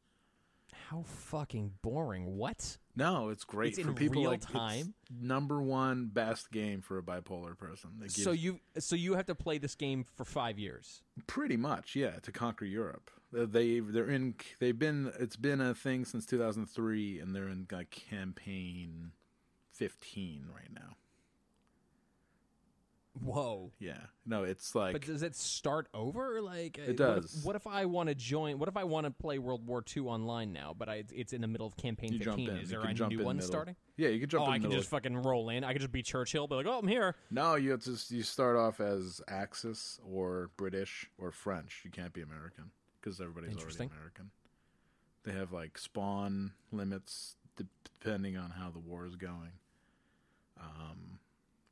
[0.89, 2.37] How fucking boring!
[2.37, 2.77] What?
[2.95, 4.93] No, it's great It's for in people real like it's time?
[5.09, 7.91] number one best game for a bipolar person.
[8.01, 11.01] Gives, So you so you have to play this game for five years.
[11.27, 13.09] pretty much, yeah, to conquer Europe.
[13.31, 17.89] They they're in they've been it's been a thing since 2003, and they're in like
[17.91, 19.11] campaign
[19.73, 20.95] 15 right now.
[23.19, 23.71] Whoa!
[23.77, 26.41] Yeah, no, it's like But does it start over?
[26.41, 27.41] Like uh, It what if- does.
[27.43, 28.57] What if, I want to join?
[28.57, 31.41] What if I want to play World War II online now, but I, it's in
[31.41, 32.55] the middle of campaign you jump fifteen?
[32.55, 32.61] in.
[32.63, 33.47] Is there a jump new in one middle.
[33.49, 33.75] starting?
[33.97, 35.63] Yeah, you can jump Oh, I can just fucking roll in.
[35.65, 38.23] I could just be Churchill, be like, "Oh, I'm here." No, you have to you
[38.23, 41.81] start off as Axis or British or French.
[41.83, 42.71] You can't be American
[43.01, 44.31] because everybody's already American.
[45.23, 49.51] They have like spawn limits depending on how the war is going.
[50.59, 51.19] Um,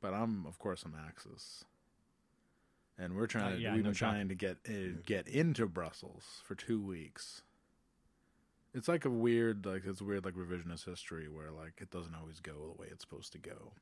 [0.00, 1.64] but I'm of course I'm Axis,
[2.98, 4.10] and we're trying Uh, to yeah, we've no been shock.
[4.12, 7.42] trying to get uh, get into Brussels for two weeks.
[8.72, 12.40] It's like a weird like it's weird like revisionist history where like it doesn't always
[12.40, 13.72] go the way it's supposed to go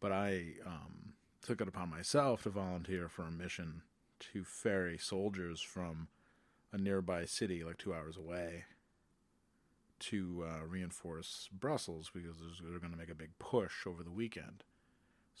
[0.00, 3.82] but I um, took it upon myself to volunteer for a mission
[4.20, 6.06] to ferry soldiers from
[6.72, 8.64] a nearby city, like two hours away,
[9.98, 14.62] to uh, reinforce Brussels because they're going to make a big push over the weekend.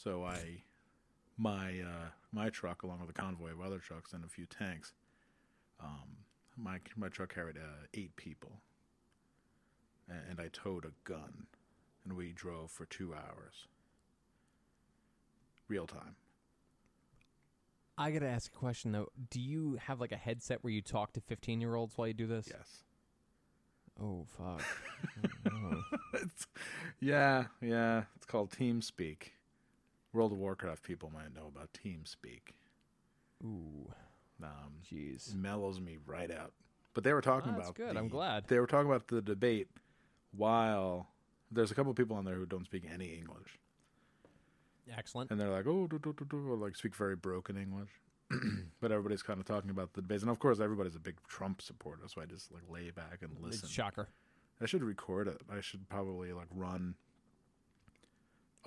[0.02, 0.62] So I,
[1.36, 4.92] my uh, my truck, along with a convoy of other trucks and a few tanks,
[5.80, 6.18] um,
[6.56, 8.60] my my truck carried uh, eight people,
[10.08, 11.48] and, and I towed a gun,
[12.04, 13.66] and we drove for two hours
[15.66, 16.14] real time.
[17.98, 19.08] I gotta ask a question though.
[19.30, 22.14] Do you have like a headset where you talk to 15 year olds while you
[22.14, 22.48] do this?
[22.48, 22.84] Yes.
[24.00, 24.62] Oh fuck.
[25.50, 25.82] Oh.
[27.00, 28.04] yeah, yeah.
[28.16, 29.30] It's called TeamSpeak.
[30.12, 32.54] World of Warcraft people might know about TeamSpeak.
[33.44, 33.92] Ooh,
[34.42, 35.34] Um, jeez.
[35.34, 36.52] mellows me right out.
[36.94, 37.94] But they were talking Oh, that's about good.
[37.96, 38.48] the- I'm glad.
[38.48, 39.68] They were talking about the debate
[40.32, 41.08] while
[41.50, 43.58] there's a couple of people on there who don't speak any English.
[44.90, 45.30] Excellent.
[45.30, 47.90] and they're like, oh, do, do, do, do, like speak very broken English.
[48.80, 51.60] but everybody's kind of talking about the debates, and of course, everybody's a big Trump
[51.60, 53.64] supporter, so I just like lay back and listen.
[53.64, 54.08] It's shocker.
[54.60, 55.40] I should record it.
[55.50, 56.94] I should probably like run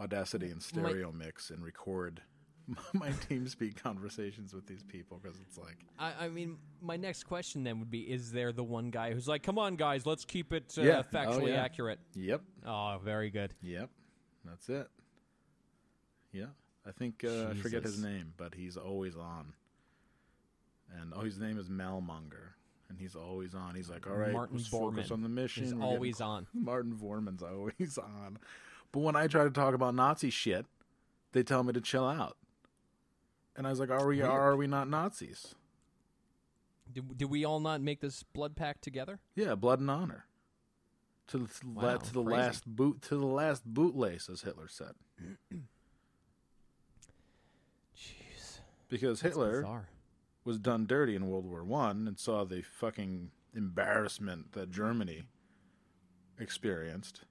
[0.02, 2.22] Audacity and stereo mix and record
[2.94, 7.64] my TeamSpeak conversations with these people because it's like, I, I mean, my next question
[7.64, 10.54] then would be: Is there the one guy who's like, "Come on, guys, let's keep
[10.54, 11.02] it uh, Yeah.
[11.02, 11.64] Oh, factually yeah.
[11.64, 12.00] accurate"?
[12.16, 13.54] yep, Oh, very good.
[13.62, 13.90] yep,
[14.46, 14.88] that's it.
[16.32, 16.46] Yeah,
[16.88, 19.54] I think uh, I forget his name, but he's always on.
[21.00, 22.54] And oh, his name is Malmonger,
[22.90, 23.76] and he's always on.
[23.76, 25.64] He's like, all right, Martin let's focus on the mission.
[25.64, 26.48] He's We're getting always on.
[26.54, 28.38] Martin Bormann's always on.
[28.91, 30.65] But when I try to talk about Nazi shit,
[31.32, 32.38] they tell me to chill out.
[33.56, 34.17] And I was like, "Are we?
[34.17, 34.30] Weird.
[34.30, 35.56] Are we not Nazis?
[36.91, 39.19] Did, did we all not make this blood pact together?
[39.36, 40.25] Yeah, blood and honor.
[41.27, 42.38] To the, to the Wow, to the crazy.
[42.41, 44.93] last boot to the last bootlace, as Hitler said,
[47.95, 49.88] Jeez, because that's Hitler bizarre.
[50.43, 55.23] was done dirty in World War One and saw the fucking embarrassment that Germany
[56.39, 57.21] experienced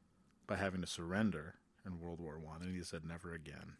[0.50, 1.54] by having to surrender
[1.86, 3.74] in World War One, and he said never again.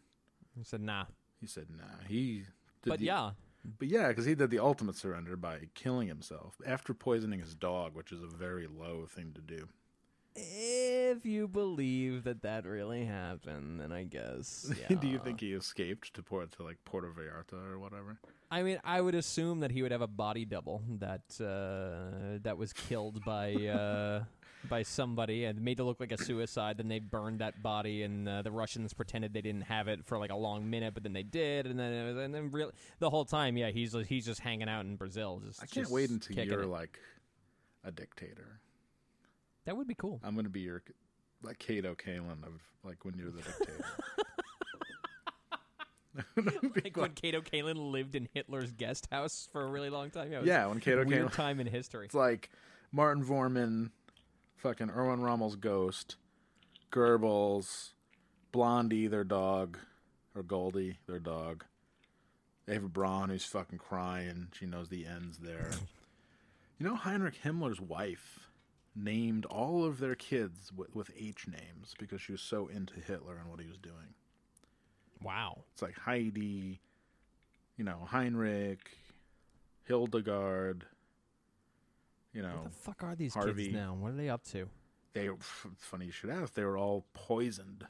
[0.57, 1.05] He said, "Nah."
[1.39, 2.45] He said, "Nah." He
[2.81, 3.31] did But the- yeah,
[3.77, 7.93] But yeah, because he did the ultimate surrender by killing himself after poisoning his dog,
[7.93, 9.67] which is a very low thing to do.
[10.33, 14.71] if you believe that that really happened, then I guess.
[15.01, 18.17] do you think he escaped to port to like Puerto Vallarta or whatever?
[18.49, 22.57] I mean, I would assume that he would have a body double that uh, that
[22.57, 24.23] was killed by uh,
[24.69, 26.77] by somebody and made to look like a suicide.
[26.77, 30.17] Then they burned that body, and uh, the Russians pretended they didn't have it for
[30.17, 33.09] like a long minute, but then they did, and then was, and then real the
[33.09, 35.41] whole time, yeah, he's he's just hanging out in Brazil.
[35.45, 36.67] Just I can't just wait until you're it.
[36.67, 36.99] like
[37.83, 38.59] a dictator.
[39.65, 40.19] that would be cool.
[40.23, 40.83] I'm gonna be your
[41.43, 43.85] like Kato Kaelin of like when you're the dictator.
[46.83, 50.31] like when Kato Kaelin lived in Hitler's guest house for a really long time.
[50.31, 51.31] Yeah, yeah, when Kato Kaelin.
[51.31, 52.05] time in history.
[52.05, 52.49] It's like
[52.91, 53.91] Martin Bormann,
[54.61, 56.17] fucking Erwin Rommel's ghost,
[56.91, 57.93] Goebbels,
[58.51, 59.77] Blondie, their dog,
[60.35, 61.65] or Goldie, their dog.
[62.69, 64.49] Eva Braun, who's fucking crying.
[64.53, 65.71] She knows the end's there.
[66.79, 68.51] you know, Heinrich Himmler's wife
[68.95, 73.37] named all of their kids with, with H names because she was so into Hitler
[73.37, 74.13] and what he was doing.
[75.23, 75.63] Wow.
[75.73, 76.79] It's like Heidi,
[77.77, 78.91] you know, Heinrich,
[79.85, 80.85] Hildegard.
[82.33, 83.65] You know, What the fuck are these Harvey.
[83.65, 83.93] kids now?
[83.93, 84.67] What are they up to?
[85.13, 85.29] they.
[85.77, 86.53] Funny you should ask.
[86.53, 87.85] They were all poisoned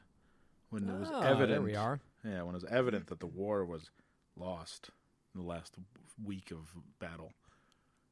[0.70, 1.50] when it was Ah, evident.
[1.50, 2.00] There we are.
[2.24, 3.90] Yeah, when it was evident that the war was
[4.36, 4.90] lost
[5.34, 5.76] in the last
[6.24, 7.32] week of battle,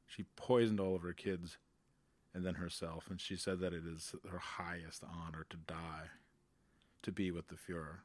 [0.07, 1.57] she poisoned all of her kids
[2.33, 6.07] and then herself, and she said that it is her highest honor to die,
[7.03, 7.97] to be with the Fuhrer.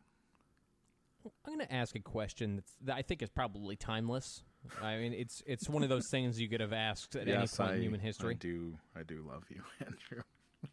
[1.44, 4.42] I'm going to ask a question that's, that I think is probably timeless.
[4.83, 7.61] I mean, it's it's one of those things you could have asked at any point
[7.61, 8.35] I, in human history.
[8.35, 8.79] I do.
[8.96, 10.22] I do love you, Andrew.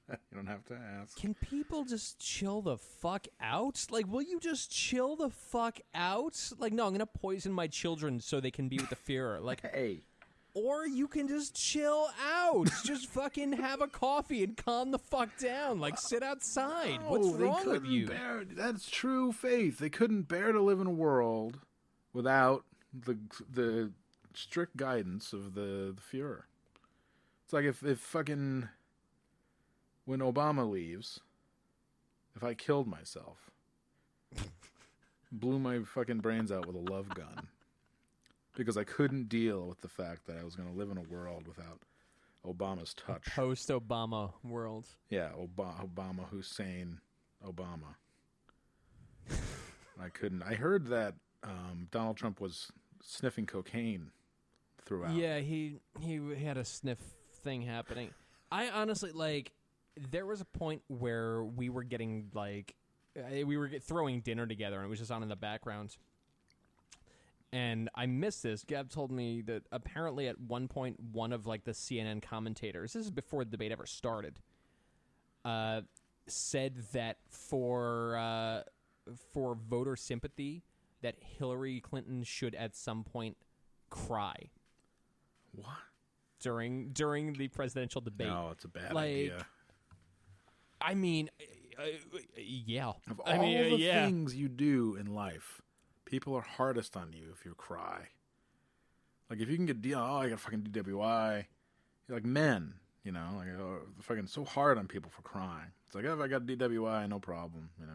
[0.10, 1.17] you don't have to ask.
[1.17, 3.86] Can people just chill the fuck out?
[3.89, 6.51] Like, will you just chill the fuck out?
[6.58, 9.39] Like, no, I'm gonna poison my children so they can be with the fear.
[9.39, 10.01] Like, Hey,
[10.56, 12.69] or you can just chill out.
[12.86, 15.79] just fucking have a coffee and calm the fuck down.
[15.79, 16.99] Like, sit outside.
[17.03, 18.08] What's No, they wrong with you?
[18.08, 19.79] Bear, that's true faith.
[19.79, 21.60] They couldn't bear to live in a world
[22.13, 23.17] without the
[23.49, 23.91] the
[24.34, 26.43] strict guidance of the, the Fuhrer.
[27.43, 28.69] It's like if if fucking
[30.06, 31.19] when Obama leaves,
[32.36, 33.51] if I killed myself,
[35.32, 37.47] blew my fucking brains out with a love gun
[38.56, 41.01] because I couldn't deal with the fact that I was going to live in a
[41.01, 41.79] world without
[42.45, 43.23] Obama's touch.
[43.36, 44.88] Post Obama world.
[45.10, 46.99] Yeah, Obama, Obama Hussein
[47.45, 47.95] Obama.
[50.01, 50.43] I couldn't.
[50.43, 52.71] I heard that um, Donald Trump was
[53.03, 54.11] sniffing cocaine
[54.85, 55.15] throughout.
[55.15, 56.99] Yeah, he he had a sniff
[57.43, 58.09] thing happening.
[58.51, 59.51] I honestly like.
[60.09, 62.73] There was a point where we were getting like,
[63.15, 65.95] uh, we were throwing dinner together, and it was just on in the background.
[67.51, 68.63] And I missed this.
[68.63, 73.05] Gab told me that apparently at one point, one of like the CNN commentators, this
[73.05, 74.39] is before the debate ever started,
[75.45, 75.81] uh,
[76.25, 78.61] said that for uh,
[79.31, 80.63] for voter sympathy,
[81.03, 83.37] that Hillary Clinton should at some point
[83.89, 84.33] cry
[85.53, 85.67] What?
[86.39, 88.27] during during the presidential debate.
[88.27, 89.45] No, it's a bad Like, idea.
[90.81, 91.29] I mean,
[91.79, 91.83] uh,
[92.37, 92.89] yeah.
[93.09, 94.05] Of I all mean, uh, the yeah.
[94.05, 95.61] things you do in life,
[96.05, 98.07] people are hardest on you if you cry.
[99.29, 101.45] Like if you can get D- oh, I got fucking DWI.
[102.07, 105.71] You're like men, you know, like oh, fucking so hard on people for crying.
[105.87, 107.93] It's like oh, if I got DWI, no problem, you know.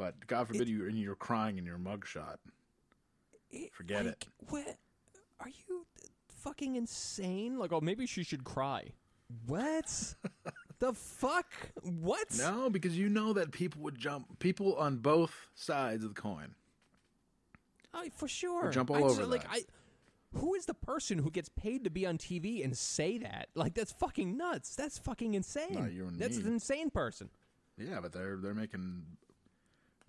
[0.00, 2.36] But God forbid you and you're crying in your mugshot.
[3.70, 4.26] Forget it.
[4.48, 4.78] What?
[5.38, 5.84] Are you
[6.42, 7.58] fucking insane?
[7.58, 8.92] Like, oh, maybe she should cry.
[9.46, 10.14] What?
[10.78, 11.52] the fuck?
[11.82, 12.34] What?
[12.38, 14.38] No, because you know that people would jump.
[14.38, 16.54] People on both sides of the coin.
[17.92, 18.70] I, for sure.
[18.70, 19.44] jump all I just- over like.
[19.50, 19.64] I.
[20.32, 23.48] Who is the person who gets paid to be on TV and say that?
[23.54, 24.76] Like that's fucking nuts.
[24.76, 25.74] That's fucking insane.
[25.74, 26.44] Not you and that's me.
[26.44, 27.28] an insane person
[27.76, 29.02] Yeah, but they're they're making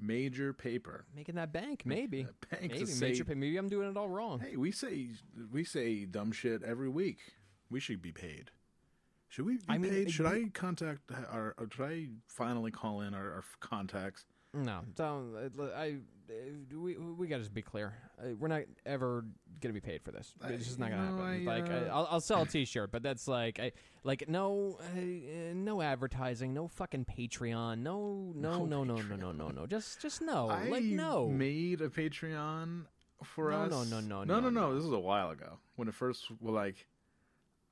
[0.01, 1.05] major paper.
[1.15, 1.83] making that bank.
[1.85, 2.23] Maybe.
[2.23, 2.85] That bank maybe.
[2.85, 3.35] say- Major pay.
[3.35, 4.39] Maybe I'm doing it all wrong.
[4.39, 5.09] Hey, we say
[5.51, 7.19] we say dumb shit every week.
[7.69, 8.51] We should be paid.
[9.29, 10.11] Should we be I mean, paid?
[10.11, 11.55] Should I contact our?
[11.57, 14.25] Or should I finally call in our, our contacts?
[14.53, 15.33] No, don't.
[15.57, 15.95] uh, I,
[16.29, 17.93] uh, we we got to just be clear.
[18.19, 19.25] Uh, we're not ever
[19.61, 20.33] gonna be paid for this.
[20.45, 21.47] It's just not gonna no, happen.
[21.47, 23.71] I, like, I, uh, I'll, I'll sell a T-shirt, but that's like, I
[24.03, 29.31] like no, uh, uh, no advertising, no fucking Patreon, no, no, no, no, no, no,
[29.31, 29.65] no, no.
[29.67, 30.49] Just, just no.
[30.49, 31.29] I like no.
[31.29, 32.85] made a Patreon
[33.23, 33.71] for No, us.
[33.71, 34.75] no, no, no, no, no, no, no.
[34.75, 36.87] This was a while ago when it first well, like.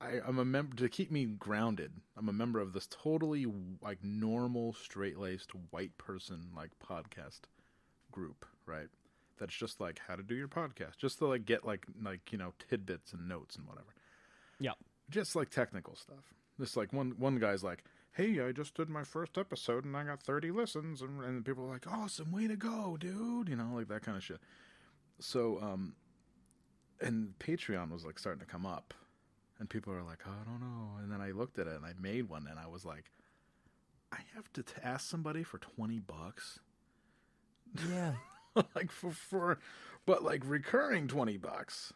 [0.01, 1.91] I, I'm a member to keep me grounded.
[2.17, 3.45] I'm a member of this totally
[3.81, 7.41] like normal, straight laced white person like podcast
[8.11, 8.87] group, right?
[9.39, 12.37] That's just like how to do your podcast, just to like get like like you
[12.37, 13.93] know tidbits and notes and whatever.
[14.59, 14.73] Yeah.
[15.09, 16.33] just like technical stuff.
[16.59, 17.83] Just like one one guy's like,
[18.13, 21.65] "Hey, I just did my first episode and I got 30 listens," and, and people
[21.65, 24.39] are like, "Awesome, way to go, dude!" You know, like that kind of shit.
[25.19, 25.93] So, um,
[27.01, 28.93] and Patreon was like starting to come up,
[29.59, 31.85] and people are like, oh, "I don't know," and then I looked at it and
[31.85, 33.11] I made one, and I was like,
[34.11, 36.59] "I have to t- ask somebody for 20 bucks."
[37.89, 38.13] Yeah.
[38.75, 39.59] like for for
[40.07, 41.93] but like recurring 20 bucks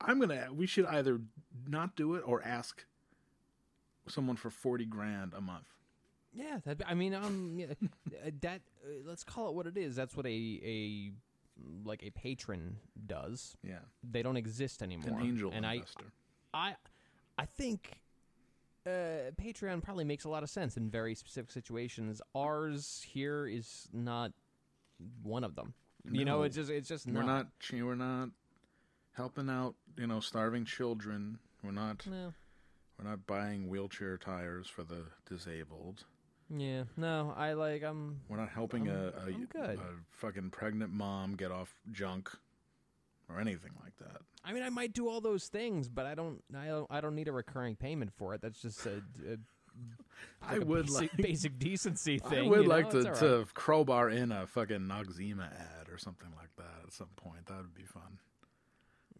[0.00, 1.20] i'm gonna we should either
[1.66, 2.84] not do it or ask
[4.06, 5.66] someone for 40 grand a month
[6.32, 7.66] Yeah, that, I mean, um, yeah,
[8.24, 9.96] uh, that uh, let's call it what it is.
[9.96, 10.28] That's what a
[10.64, 11.10] a
[11.84, 12.76] like a patron
[13.06, 13.56] does.
[13.64, 15.18] yeah They don't exist anymore.
[15.18, 16.27] an angel and investor I,
[16.58, 16.74] I
[17.38, 18.00] I think
[18.86, 22.20] uh, Patreon probably makes a lot of sense in very specific situations.
[22.34, 24.32] Ours here is not
[25.22, 25.74] one of them.
[26.10, 27.46] You know, it's just it's just We're not.
[27.70, 27.84] not.
[27.84, 28.30] We're not
[29.12, 29.74] helping out.
[29.96, 31.38] You know, starving children.
[31.62, 32.06] We're not.
[32.06, 32.32] No.
[32.98, 36.04] We're not buying wheelchair tires for the disabled.
[36.50, 36.84] Yeah.
[36.96, 37.34] No.
[37.36, 37.82] I like.
[37.82, 38.20] I'm.
[38.28, 39.78] We're not helping a, a, I'm good.
[39.78, 42.30] a fucking pregnant mom get off junk
[43.28, 44.22] or anything like that.
[44.48, 46.42] I mean, I might do all those things, but I don't.
[46.56, 46.86] I don't.
[46.88, 48.40] I don't need a recurring payment for it.
[48.40, 49.02] That's just a.
[49.30, 49.36] a
[50.42, 51.16] I like would basic, like.
[51.18, 52.46] basic decency thing.
[52.46, 52.74] I would you know?
[52.74, 53.14] like to, right.
[53.16, 57.44] to crowbar in a fucking Noxzema ad or something like that at some point.
[57.46, 58.18] That would be fun.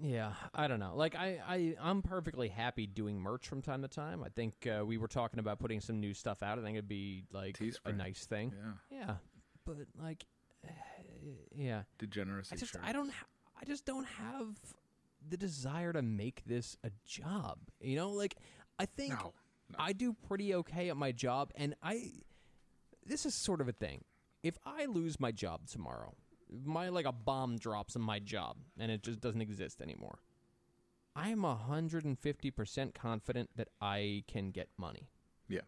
[0.01, 0.95] Yeah, I don't know.
[0.97, 4.24] Like I, I, I'm perfectly happy doing merch from time to time.
[4.24, 6.59] I think uh, we were talking about putting some new stuff out.
[6.59, 8.55] I think it'd be like a nice thing.
[8.91, 8.99] Yeah.
[8.99, 9.14] Yeah,
[9.66, 10.24] but like,
[11.55, 12.55] yeah, Degeneracy.
[12.55, 12.85] I just, shirts.
[12.87, 13.26] I don't, ha-
[13.61, 14.47] I just don't have
[15.27, 17.59] the desire to make this a job.
[17.81, 18.37] You know, like
[18.79, 19.33] I think No.
[19.71, 19.77] no.
[19.79, 22.12] I do pretty okay at my job, and I.
[23.05, 24.05] This is sort of a thing.
[24.43, 26.14] If I lose my job tomorrow,
[26.64, 30.19] my like a bomb drops in my job, and it just doesn't exist anymore.
[31.16, 35.09] I am hundred and fifty percent confident that I can get money.
[35.49, 35.62] Yeah.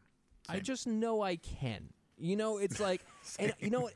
[0.49, 1.91] I just know I can.
[2.17, 3.05] You know, it's like,
[3.39, 3.95] and you know what?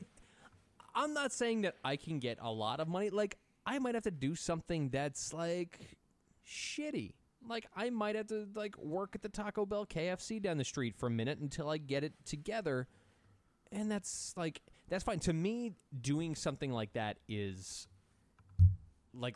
[0.93, 3.09] I'm not saying that I can get a lot of money.
[3.09, 5.97] Like, I might have to do something that's like
[6.47, 7.13] shitty.
[7.47, 10.95] Like, I might have to like work at the Taco Bell KFC down the street
[10.95, 12.87] for a minute until I get it together.
[13.71, 15.19] And that's like, that's fine.
[15.19, 17.87] To me, doing something like that is
[19.13, 19.35] like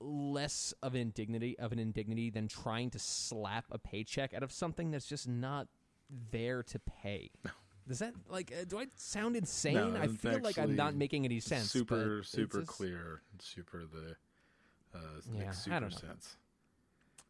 [0.00, 4.50] less of an indignity of an indignity than trying to slap a paycheck out of
[4.50, 5.68] something that's just not
[6.30, 7.30] there to pay.
[7.90, 9.74] Does that like uh, do I sound insane?
[9.74, 11.70] No, I feel like I'm not making any sense.
[11.70, 13.20] Super, super just- clear.
[13.40, 14.14] Super the.
[14.94, 14.98] Uh,
[15.32, 15.96] Yeah, makes I super don't know.
[16.08, 16.36] sense.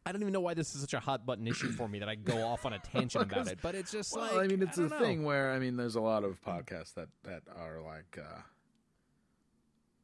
[0.05, 2.09] I don't even know why this is such a hot button issue for me that
[2.09, 3.57] I go off on a tangent about it.
[3.61, 4.99] But it's just Well, like I mean, it's I a know.
[4.99, 8.19] thing where I mean, there's a lot of podcasts that that are like.
[8.21, 8.41] uh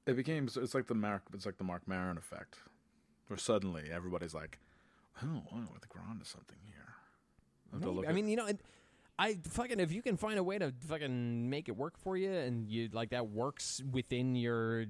[0.08, 2.58] It became it's like the Marc it's like the Marc Maron effect,
[3.28, 4.58] where suddenly everybody's like,
[5.22, 6.96] "Oh, wow, I think we're onto something here."
[7.72, 8.60] I have to look I at- mean, you know, it,
[9.20, 12.32] I fucking if you can find a way to fucking make it work for you,
[12.32, 14.86] and you like that works within your,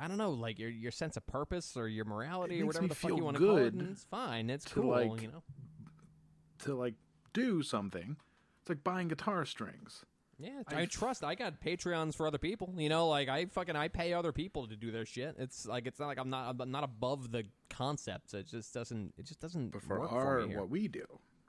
[0.00, 2.94] I don't know, like your your sense of purpose or your morality or whatever the
[2.94, 4.48] fuck you want to call it, and it's fine.
[4.48, 5.42] It's cool, like, you know.
[6.60, 6.94] to like
[7.32, 8.16] do something.
[8.62, 10.04] It's like buying guitar strings.
[10.38, 11.22] Yeah, I trust.
[11.22, 12.74] I got Patreons for other people.
[12.76, 15.36] You know, like I fucking I pay other people to do their shit.
[15.38, 18.34] It's like it's not like I'm not I'm not above the concepts.
[18.34, 21.04] It just doesn't it just doesn't But for our for what we do,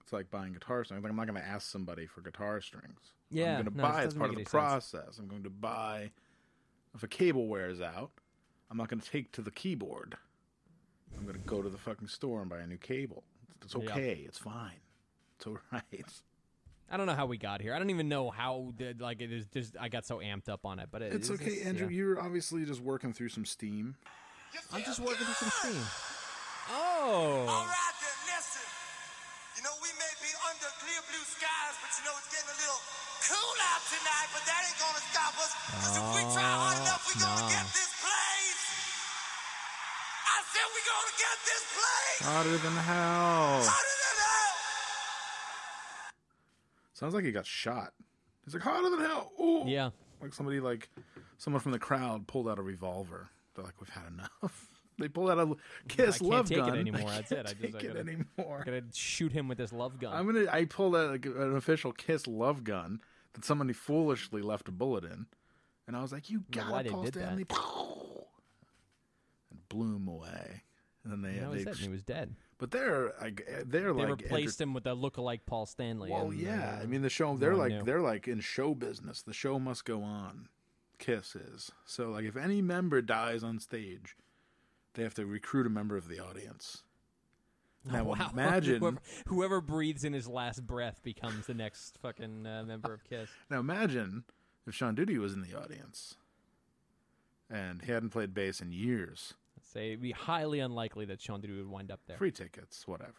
[0.05, 1.03] it's like buying guitar strings.
[1.03, 2.99] Like I'm not going to ask somebody for guitar strings.
[3.31, 4.51] Yeah, I'm going to no, buy as doesn't part of the any sense.
[4.51, 5.17] process.
[5.17, 6.11] I'm going to buy
[6.93, 8.11] if a cable wears out.
[8.69, 10.15] I'm not going to take to the keyboard.
[11.17, 13.23] I'm going to go to the fucking store and buy a new cable.
[13.63, 13.83] It's Yeah.
[13.91, 14.23] okay.
[14.27, 14.79] It's fine.
[15.37, 15.83] It's all right.
[16.91, 17.73] I don't know how we got here.
[17.73, 20.65] I don't even know how the, like it is just I got so amped up
[20.67, 21.87] on it, but it, It's it's okay, just- Andrew.
[21.87, 21.95] yeah.
[21.97, 23.95] You're obviously just working through some steam.
[24.71, 25.81] I'm just working through some steam.
[26.69, 28.65] Oh, All right then, listen.
[29.57, 32.57] You know, we may be under clear blue skies, but you know it's getting a
[32.59, 32.81] little
[33.23, 35.51] cool out tonight, but that ain't gonna stop us.
[35.79, 37.55] Cause if we try hard enough, we're gonna oh, no.
[37.55, 38.63] get this place.
[40.27, 42.19] I said we're gonna get this place.
[42.27, 43.63] Hotter than hell.
[43.63, 44.55] Hotter than hell.
[46.91, 47.95] Sounds like he got shot.
[48.43, 49.31] He's like hotter than hell.
[49.39, 49.63] Ooh.
[49.65, 49.95] yeah.
[50.19, 50.89] Like somebody like
[51.37, 53.29] someone from the crowd pulled out a revolver.
[53.55, 54.67] They're like, we've had enough.
[54.99, 55.55] They pulled out a
[55.87, 56.59] kiss love gun.
[56.59, 56.77] I can't love take it gun.
[56.79, 57.09] anymore.
[57.11, 57.39] I That's it.
[57.39, 58.63] I just- take I it gotta- anymore.
[58.65, 60.13] Gonna shoot him with this love gun.
[60.15, 60.45] I'm gonna.
[60.51, 63.01] I pulled out like, an official kiss love gun
[63.33, 65.25] that somebody foolishly left a bullet in,
[65.87, 67.23] and I was like, "You know got why they Paul did that.
[67.25, 67.45] Stanley."
[69.51, 70.63] And blew him away.
[71.03, 71.75] And then they, that was they it.
[71.77, 72.35] and He was dead.
[72.57, 76.09] but they're like they're like They like replaced him with a lookalike Paul Stanley.
[76.11, 76.77] Well, and, yeah.
[76.79, 77.83] uh, I mean, the show they're like knew.
[77.83, 79.21] they're like in show business.
[79.21, 80.47] The show must go on.
[80.97, 84.15] Kiss is so like if any member dies on stage,
[84.95, 86.83] they have to recruit a member of the audience.
[87.89, 88.29] Now wow.
[88.33, 93.03] imagine whoever, whoever breathes in his last breath becomes the next fucking uh, member of
[93.03, 93.29] Kiss.
[93.49, 94.23] now imagine
[94.65, 96.15] if Sean Duty was in the audience,
[97.49, 99.35] and he hadn't played bass in years.
[99.61, 102.17] Say it'd be highly unlikely that Sean Duty would wind up there.
[102.17, 103.13] Free tickets, whatever.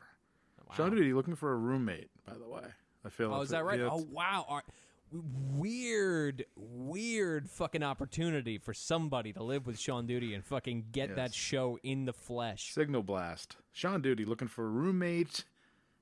[0.68, 0.74] Wow.
[0.76, 2.64] Sean Duty looking for a roommate, by the way.
[3.04, 3.32] I feel.
[3.32, 3.78] Oh, is that right?
[3.78, 4.44] yeah, Oh, wow.
[4.48, 4.64] Are-
[5.12, 11.34] weird, weird fucking opportunity for somebody to live with Sean Duty and fucking get that
[11.34, 12.72] show in the flesh.
[12.72, 13.56] Signal Blast.
[13.72, 15.44] Sean Duty looking for a roommate.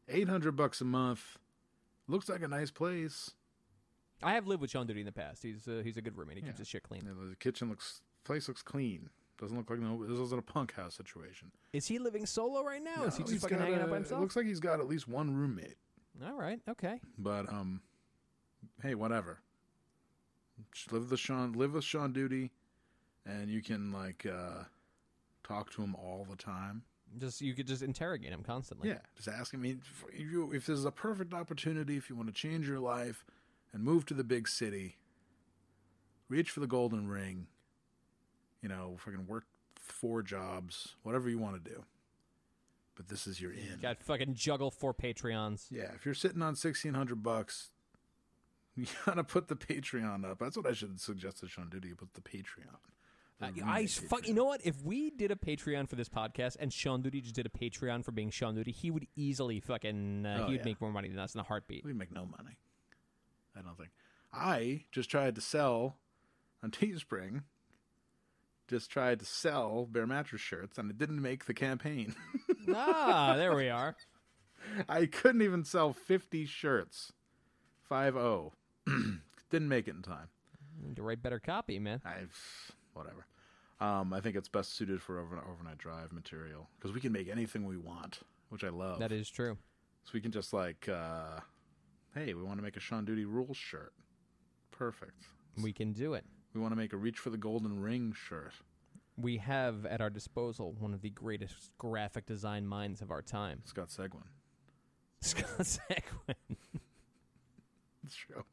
[0.08, 1.38] Eight hundred bucks a month.
[2.08, 3.30] Looks like a nice place.
[4.22, 5.42] I have lived with Sean Duty in the past.
[5.42, 6.36] He's uh, he's a good roommate.
[6.36, 7.04] He keeps his shit clean.
[7.04, 9.08] Know, the kitchen looks place looks clean.
[9.40, 10.04] Doesn't look like no.
[10.06, 11.50] This isn't a punk house situation.
[11.72, 13.04] Is he living solo right now?
[13.04, 14.20] is he just fucking hanging out by himself?
[14.20, 15.76] It looks like he's got at least one roommate.
[16.24, 16.60] All right.
[16.68, 17.00] Okay.
[17.18, 17.80] But um,
[18.82, 19.40] hey, whatever.
[20.72, 22.50] Just live the Sean, live with Sean Duty,
[23.26, 24.64] and you can like uh,
[25.42, 26.82] talk to him all the time.
[27.18, 28.88] Just you could just interrogate him constantly.
[28.88, 29.60] Yeah, just ask him.
[29.60, 32.68] I mean, if you if this is a perfect opportunity, if you want to change
[32.68, 33.24] your life
[33.72, 34.96] and move to the big city,
[36.28, 37.46] reach for the golden ring.
[38.62, 39.44] You know, fucking work
[39.76, 41.84] four jobs, whatever you want to do.
[42.96, 43.78] But this is your in.
[43.82, 45.66] Got fucking juggle four Patreons.
[45.70, 47.70] Yeah, if you're sitting on sixteen hundred bucks,
[48.76, 50.38] you gotta put the Patreon up.
[50.38, 51.92] That's what I should suggest to Sean Duty.
[51.94, 52.76] Put the Patreon.
[53.40, 54.26] The I, fuck.
[54.26, 54.60] You know what?
[54.64, 58.04] If we did a Patreon for this podcast and Sean Duty just did a Patreon
[58.04, 60.24] for being Sean Duty, he would easily fucking.
[60.24, 60.64] Uh, Oh, he'd yeah.
[60.64, 61.84] make more money than us in a heartbeat.
[61.84, 62.56] We make no money.
[63.56, 63.90] I don't think.
[64.32, 65.96] I just tried to sell
[66.62, 67.42] on Teespring.
[68.66, 72.14] Just tried to sell bare Mattress shirts, and it didn't make the campaign.
[72.74, 73.94] ah, there we are.
[74.88, 77.12] I couldn't even sell fifty shirts.
[77.86, 78.52] Five zero.
[79.50, 80.28] Didn't make it in time.
[80.82, 82.00] Need to write better copy, man.
[82.04, 82.24] I
[82.92, 83.26] whatever.
[83.80, 87.28] Um, I think it's best suited for over, overnight drive material because we can make
[87.28, 89.00] anything we want, which I love.
[89.00, 89.58] That is true.
[90.04, 91.40] So we can just like, uh,
[92.14, 93.92] hey, we want to make a Sean Duty rules shirt.
[94.70, 95.24] Perfect.
[95.62, 96.24] We can do it.
[96.54, 98.52] We want to make a reach for the golden ring shirt.
[99.16, 103.62] We have at our disposal one of the greatest graphic design minds of our time,
[103.64, 104.24] Scott Seguin.
[105.20, 106.56] Scott Seguin.
[108.04, 108.44] It's true.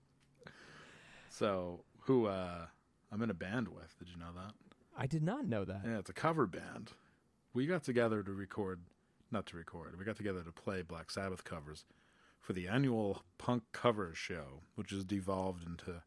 [1.41, 2.67] So who uh,
[3.11, 3.97] I'm in a band with?
[3.97, 4.53] Did you know that?
[4.95, 5.81] I did not know that.
[5.83, 6.91] Yeah, it's a cover band.
[7.55, 8.81] We got together to record,
[9.31, 9.97] not to record.
[9.97, 11.85] We got together to play Black Sabbath covers
[12.39, 16.03] for the annual punk cover show, which has devolved into,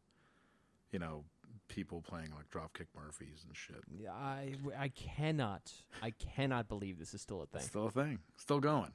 [0.93, 1.25] you know,
[1.67, 3.83] people playing like Dropkick Murphys and shit.
[3.99, 5.69] Yeah, I, I cannot,
[6.01, 7.67] I cannot believe this is still a thing.
[7.67, 8.19] Still a thing.
[8.37, 8.93] Still going.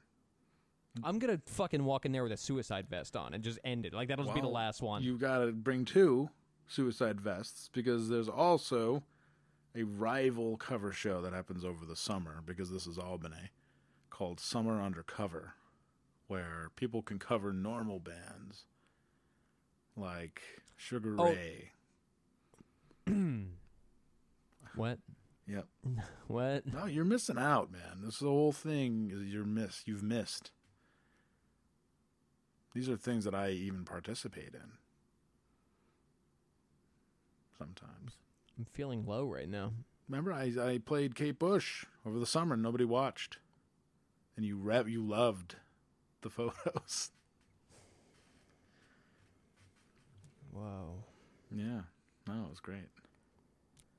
[1.03, 3.93] I'm gonna fucking walk in there with a suicide vest on and just end it.
[3.93, 5.03] Like that'll just be the Well, last one.
[5.03, 6.29] You got to bring two
[6.67, 9.03] suicide vests because there's also
[9.75, 13.51] a rival cover show that happens over the summer because this is Albany
[14.09, 15.53] called Summer Undercover,
[16.27, 18.65] where people can cover normal bands
[19.95, 20.41] like
[20.75, 21.25] Sugar Oh.
[21.31, 21.71] Ray.
[24.75, 24.99] What?
[25.47, 25.65] Yep.
[26.27, 26.65] What?
[26.65, 28.01] No, you're missing out, man.
[28.03, 29.83] This whole thing is you're miss.
[29.85, 30.51] You've missed.
[32.73, 34.71] These are things that I even participate in.
[37.57, 38.13] Sometimes.
[38.57, 39.73] I'm feeling low right now.
[40.07, 42.53] Remember, I I played Kate Bush over the summer.
[42.55, 43.37] and Nobody watched,
[44.35, 45.55] and you rev you loved
[46.21, 47.11] the photos.
[50.51, 51.03] Whoa.
[51.51, 51.81] yeah,
[52.27, 52.89] no, it was great.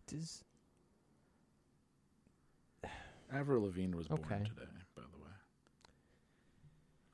[0.06, 0.44] Does
[3.32, 4.38] Avril Lavigne was born Okay.
[4.44, 4.81] today, by the way.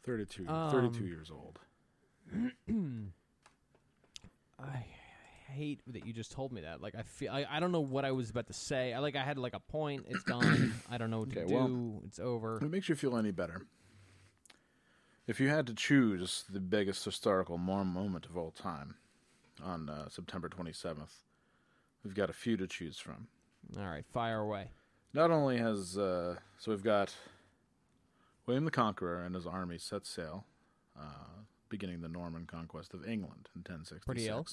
[0.05, 1.59] 32, Um, 32 years old.
[4.61, 4.85] I
[5.47, 6.81] hate that you just told me that.
[6.83, 8.93] Like I feel I, I don't know what I was about to say.
[8.93, 10.07] I like I had like a point.
[10.09, 10.75] It's gone.
[10.91, 11.55] I don't know what to Okay, do.
[11.55, 12.59] well- it's over.
[12.59, 13.63] It makes you feel any better,
[15.27, 18.97] if you had to choose the biggest historical moment of all time
[19.63, 21.13] on uh, September 27th,
[22.05, 23.29] we've got a few to choose from.
[23.79, 24.71] All right, fire away.
[25.15, 27.15] Not only has uh, so we've got
[28.49, 30.47] William the Conqueror and his army set sail,
[30.99, 34.07] uh, beginning the Norman conquest of England in 1066.
[34.07, 34.47] Pretty ill.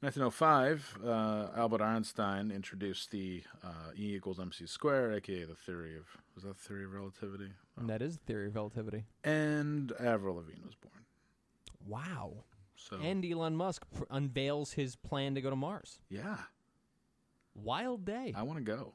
[0.00, 6.06] 1905, uh, Albert Einstein introduced the uh, E equals MC squared, aka the theory of
[6.34, 7.52] was that the theory of relativity?
[7.78, 9.04] And that is the theory of relativity.
[9.22, 11.04] And Avril Lavigne was born.
[11.86, 12.32] Wow.
[12.74, 16.00] So And Elon Musk pr- unveils his plan to go to Mars.
[16.10, 16.36] yeah,
[17.54, 18.32] Wild day.
[18.36, 18.94] I want to go.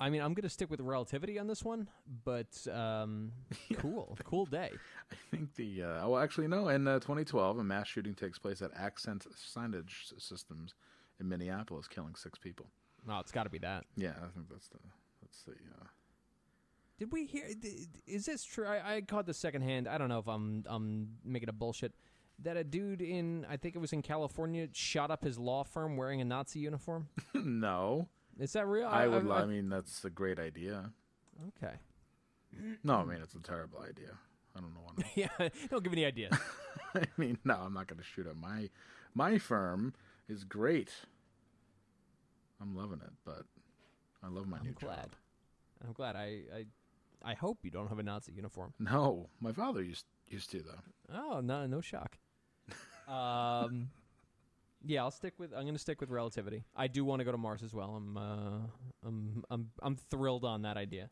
[0.00, 1.88] I mean, I'm going to stick with relativity on this one,
[2.24, 3.32] but um,
[3.78, 4.70] cool, cool day.
[5.10, 6.68] I think the uh, well, actually no.
[6.68, 10.74] In uh, 2012, a mass shooting takes place at Accent Signage Systems
[11.18, 12.66] in Minneapolis, killing six people.
[13.08, 13.84] Oh, it's got to be that.
[13.96, 14.78] Yeah, I think that's the
[15.20, 15.52] that's the.
[15.52, 15.86] Uh,
[16.98, 17.46] Did we hear?
[18.06, 18.66] Is this true?
[18.66, 19.88] I, I caught the second hand.
[19.88, 21.92] I don't know if I'm I'm making a bullshit.
[22.44, 25.96] That a dude in I think it was in California shot up his law firm
[25.96, 27.08] wearing a Nazi uniform.
[27.34, 28.06] no,
[28.38, 28.86] Is that real?
[28.86, 29.28] I, would.
[29.30, 30.90] I, mean, that's a great idea.
[31.56, 31.74] okay.
[32.82, 34.12] No, I mean it's a terrible idea.
[34.56, 35.06] I don't know what.
[35.14, 36.32] Yeah, don't give me any ideas.
[36.94, 38.70] I mean, no, I'm not going to shoot up my
[39.14, 39.94] my firm
[40.28, 40.90] is great.
[42.60, 43.42] I'm loving it, but
[44.22, 44.96] I love my I'm new glad.
[44.96, 45.10] job.
[45.84, 46.16] I'm glad.
[46.16, 46.64] I, I
[47.22, 48.72] I hope you don't have a Nazi uniform.
[48.78, 51.16] No, my father used used to though.
[51.16, 52.16] Oh no, no shock.
[53.08, 53.90] um,
[54.88, 55.52] yeah, I'll stick with.
[55.52, 56.64] I'm going to stick with relativity.
[56.74, 57.94] I do want to go to Mars as well.
[57.94, 61.10] I'm uh, I'm I'm I'm thrilled on that idea.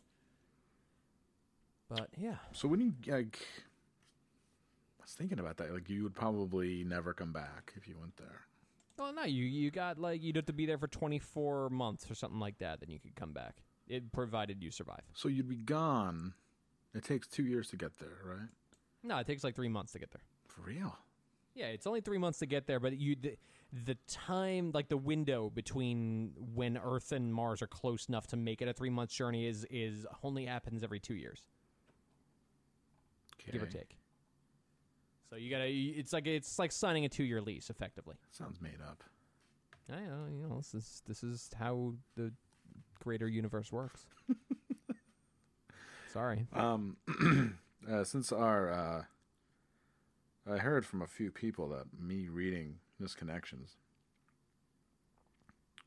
[1.89, 3.39] But yeah, So when you like,
[4.99, 5.73] I was thinking about that.
[5.73, 8.47] Like you would probably never come back if you went there.
[8.99, 12.15] Oh no, you you got like you'd have to be there for 24 months or
[12.15, 12.81] something like that.
[12.81, 13.63] Then you could come back.
[13.87, 15.03] It provided you survive.
[15.13, 16.33] So you'd be gone.
[16.95, 18.49] It takes two years to get there, right?
[19.05, 20.23] No, it takes like three months to get there.
[20.49, 20.97] For real.
[21.55, 23.37] Yeah, it's only three months to get there, but you the,
[23.73, 28.63] the time like the window between when Earth and Mars are close enough to make
[28.63, 31.43] it a three month journey is is only happens every two years,
[33.51, 33.97] give or take.
[35.29, 35.69] So you gotta.
[35.69, 38.17] It's like it's like signing a two year lease, effectively.
[38.31, 39.03] Sounds made up.
[39.93, 42.33] I know, you know, this is this is how the
[43.03, 44.07] greater universe works.
[46.13, 46.47] Sorry.
[46.53, 46.97] Um,
[47.91, 49.03] uh, since our, uh,
[50.51, 53.77] I heard from a few people that me reading Missed Connections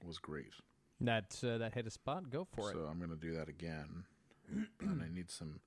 [0.06, 0.54] was great.
[1.02, 2.30] That uh, that hit a spot.
[2.30, 2.74] Go for it.
[2.74, 4.04] so I'm going to do that again.
[4.82, 5.60] and I need some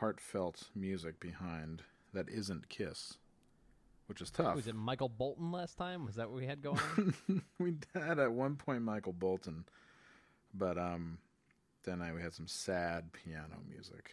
[0.00, 1.82] heartfelt music behind
[2.14, 3.18] that isn't Kiss,
[4.06, 4.54] which is tough.
[4.54, 6.06] Was it Michael Bolton last time?
[6.06, 7.42] Was that what we had going on?
[7.58, 9.64] we had at one point Michael Bolton,
[10.54, 11.18] but um,
[11.84, 14.12] then I we had some sad piano music.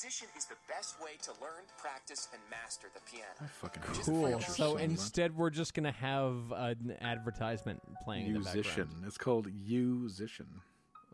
[0.00, 3.50] Musician is the best way to learn, practice, and master the I piano.
[3.60, 4.28] fucking hate cool.
[4.28, 8.84] French So instead, we're just gonna have an advertisement playing in the musician.
[8.84, 9.06] background.
[9.06, 10.46] It's called musician.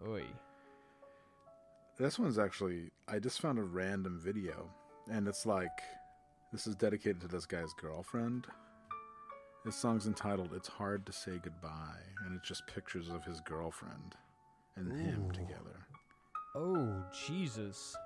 [0.06, 0.24] Oi.
[1.98, 4.68] This one's actually I just found a random video,
[5.10, 5.80] and it's like
[6.52, 8.46] this is dedicated to this guy's girlfriend.
[9.64, 14.14] This song's entitled "It's Hard to Say Goodbye," and it's just pictures of his girlfriend
[14.76, 15.86] and him together.
[16.54, 17.96] Oh Jesus.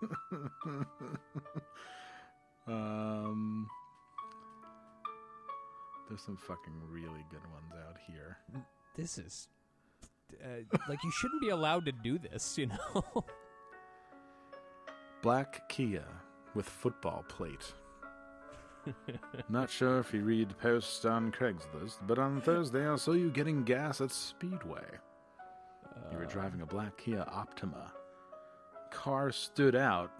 [2.68, 3.66] Um,
[6.08, 8.36] there's some fucking really good ones out here.
[8.94, 9.48] This is
[10.44, 12.58] uh, like you shouldn't be allowed to do this.
[12.58, 13.24] You know.
[15.22, 16.04] Black Kia
[16.54, 17.72] with football plate.
[19.48, 23.64] Not sure if you read posts on Craigslist, but on Thursday I saw you getting
[23.64, 24.84] gas at Speedway.
[26.12, 27.92] You were driving a black Kia Optima.
[28.90, 30.10] Car stood out,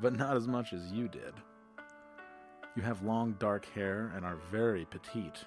[0.00, 1.34] but not as much as you did.
[2.76, 5.44] You have long dark hair and are very petite.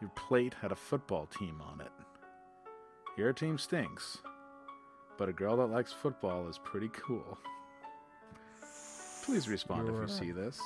[0.00, 1.92] Your plate had a football team on it.
[3.16, 4.18] Your team stinks,
[5.18, 7.38] but a girl that likes football is pretty cool.
[9.24, 10.60] Please respond if You're- you see this.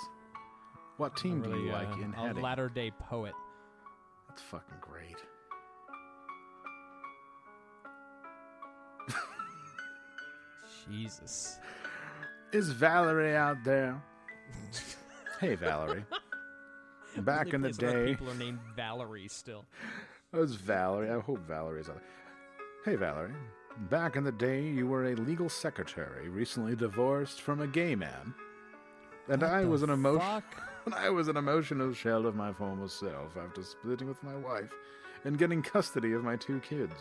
[0.96, 2.42] What team do you Really, like uh, in a heading?
[2.42, 3.34] latter day poet.
[4.28, 5.16] That's fucking great.
[10.88, 11.58] Jesus.
[12.52, 14.00] Is Valerie out there?
[15.40, 16.04] hey, Valerie.
[17.18, 19.64] Back in the day, people are named Valerie still.
[20.32, 21.10] it was Valerie.
[21.10, 22.04] I hope Valerie's out there.
[22.84, 23.32] Hey, Valerie.
[23.90, 28.34] Back in the day, you were a legal secretary, recently divorced from a gay man.
[29.28, 30.20] And What I the was an emotion.
[30.20, 30.44] fuck?
[30.86, 34.70] And I was an emotional shell of my former self after splitting with my wife
[35.24, 36.94] and getting custody of my two kids.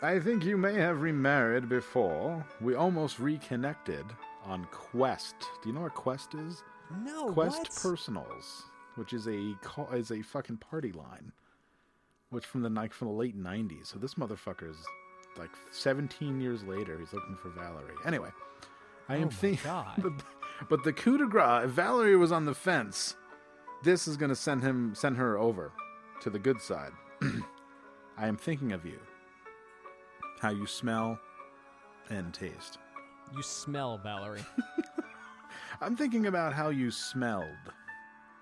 [0.00, 2.44] I think you may have remarried before.
[2.60, 4.06] We almost reconnected
[4.44, 5.34] on Quest.
[5.60, 6.62] Do you know what Quest is?
[7.04, 7.32] No.
[7.32, 7.78] Quest what?
[7.82, 8.62] Personals,
[8.94, 9.54] which is a
[9.92, 11.32] is a fucking party line,
[12.30, 13.86] which from the like from the late '90s.
[13.86, 14.76] So this motherfucker is
[15.36, 16.98] like 17 years later.
[16.98, 17.94] He's looking for Valerie.
[18.06, 18.30] Anyway,
[19.08, 19.70] I Oh am my thinking,
[20.68, 21.64] but the coup de grace.
[21.64, 23.16] If Valerie was on the fence,
[23.82, 25.72] this is going to send him send her over
[26.20, 26.92] to the good side.
[28.16, 28.98] I am thinking of you,
[30.40, 31.18] how you smell
[32.10, 32.78] and taste.
[33.34, 34.44] You smell, Valerie.
[35.80, 37.44] I'm thinking about how you smelled.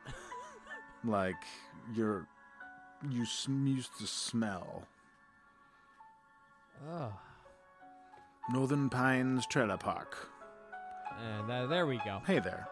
[1.04, 1.34] like
[1.94, 2.26] you're
[3.10, 4.86] you sm- used to smell.
[6.88, 7.12] oh.
[8.48, 10.28] Northern Pines Trailer Park.
[11.20, 12.22] And uh, there we go.
[12.26, 12.68] Hey there.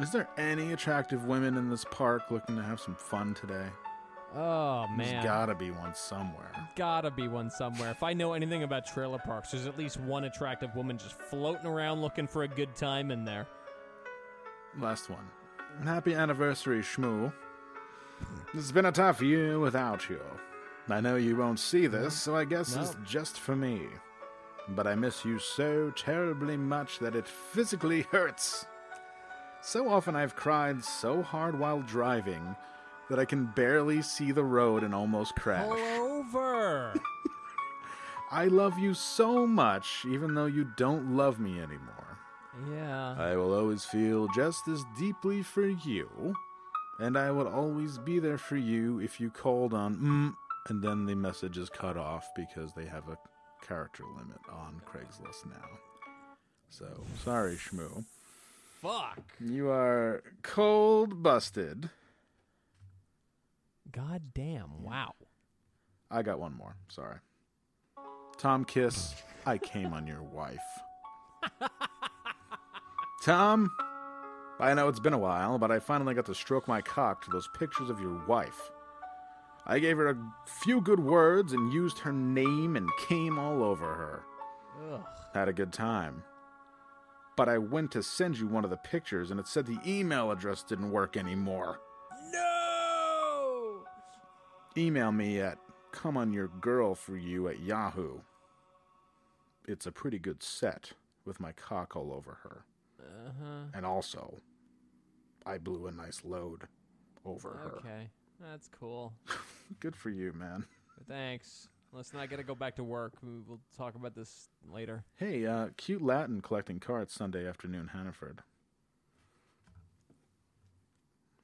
[0.00, 3.66] Is there any attractive women in this park looking to have some fun today?
[4.34, 4.98] Oh man.
[4.98, 6.50] There's gotta be one somewhere.
[6.76, 7.90] Gotta be one somewhere.
[7.90, 11.66] If I know anything about trailer parks, there's at least one attractive woman just floating
[11.66, 13.46] around looking for a good time in there.
[14.78, 15.28] Last one.
[15.84, 17.32] Happy anniversary, Shmoo.
[18.54, 20.20] It's been a tough year without you.
[20.88, 23.82] I know you won't see this, so I guess it's just for me.
[24.68, 28.66] But I miss you so terribly much that it physically hurts.
[29.62, 32.56] So often I've cried so hard while driving
[33.10, 35.68] that I can barely see the road and almost crash.
[35.68, 36.94] Pull over.
[38.30, 42.18] I love you so much, even though you don't love me anymore.
[42.72, 43.16] yeah.
[43.18, 46.34] I will always feel just as deeply for you,
[47.00, 50.34] and I will always be there for you if you called on mm,
[50.68, 53.18] and then the message is cut off because they have a
[53.66, 55.68] character limit on Craigslist now.
[56.68, 56.86] So
[57.24, 58.04] sorry, Shmoo.
[58.80, 59.20] Fuck.
[59.40, 61.90] You are cold busted.
[63.92, 64.82] God damn.
[64.82, 65.14] Wow.
[66.10, 66.76] I got one more.
[66.88, 67.18] Sorry.
[68.38, 69.14] Tom Kiss,
[69.46, 70.58] I came on your wife.
[73.22, 73.70] Tom,
[74.58, 77.30] I know it's been a while, but I finally got to stroke my cock to
[77.30, 78.70] those pictures of your wife.
[79.66, 83.94] I gave her a few good words and used her name and came all over
[83.94, 84.22] her.
[84.92, 85.04] Ugh.
[85.34, 86.22] Had a good time.
[87.36, 90.30] But I went to send you one of the pictures and it said the email
[90.30, 91.78] address didn't work anymore.
[94.76, 95.58] Email me at
[95.92, 98.20] come on your girl for you at Yahoo.
[99.66, 100.92] It's a pretty good set
[101.24, 102.64] with my cock all over her.
[103.00, 103.64] Uh-huh.
[103.74, 104.34] And also,
[105.46, 106.62] I blew a nice load
[107.24, 107.78] over her.
[107.78, 108.08] Okay.
[108.40, 109.12] That's cool.
[109.80, 110.64] Good for you, man.
[111.08, 111.68] Thanks.
[111.92, 113.14] Listen, I gotta go back to work.
[113.22, 115.04] We- We'll talk about this later.
[115.16, 118.42] Hey, uh, cute Latin collecting cards Sunday afternoon, Hannaford.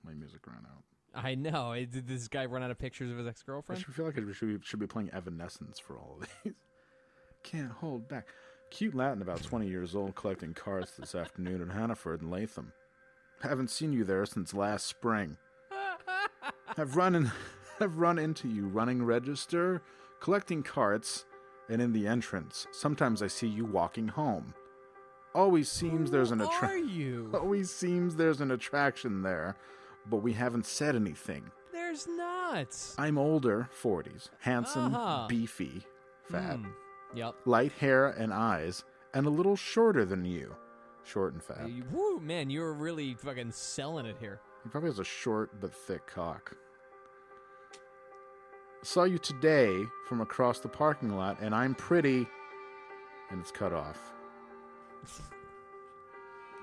[0.04, 0.84] My music ran out.
[1.16, 1.74] I know.
[1.74, 3.82] Did this guy run out of pictures of his ex I girlfriend?
[3.82, 6.52] should feel like I should be, should be playing Evanescence for all of these.
[7.42, 8.26] Can't hold back.
[8.70, 12.72] Cute Latin, about 20 years old, collecting cards this afternoon in Hannaford and Latham.
[13.40, 15.36] Haven't seen you there since last spring.
[16.76, 17.30] I've run in,
[17.80, 19.82] I've run into you running register,
[20.20, 21.24] collecting carts,
[21.68, 22.66] and in the entrance.
[22.72, 24.54] Sometimes I see you walking home.
[25.34, 26.88] Always seems there's an Who are attraction.
[26.88, 27.30] you?
[27.34, 29.56] Always seems there's an attraction there,
[30.08, 31.50] but we haven't said anything.
[31.72, 32.76] There's not.
[32.98, 35.26] I'm older, 40s, handsome, Uh-huh.
[35.28, 35.84] beefy,
[36.30, 36.70] fat, Hmm.
[37.14, 37.34] Yep.
[37.44, 38.84] light hair and eyes,
[39.14, 40.54] and a little shorter than you.
[41.04, 41.68] Short and fat.
[41.68, 44.40] You- Woo, man, you're really fucking selling it here.
[44.64, 46.56] He probably has a short but thick cock.
[48.82, 52.26] Saw you today from across the parking lot, and I'm pretty.
[53.30, 54.12] And it's cut off.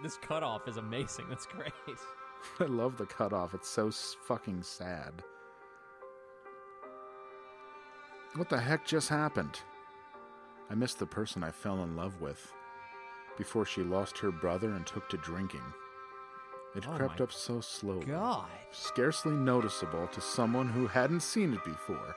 [0.02, 1.28] This cutoff is amazing.
[1.30, 1.72] That's great.
[2.60, 3.54] I love the cutoff.
[3.54, 5.24] It's so fucking sad.
[8.36, 9.60] What the heck just happened?
[10.70, 12.52] I missed the person I fell in love with
[13.38, 15.62] before she lost her brother and took to drinking.
[16.76, 18.48] It Oh crept up so slowly, God.
[18.72, 22.16] scarcely noticeable to someone who hadn't seen it before.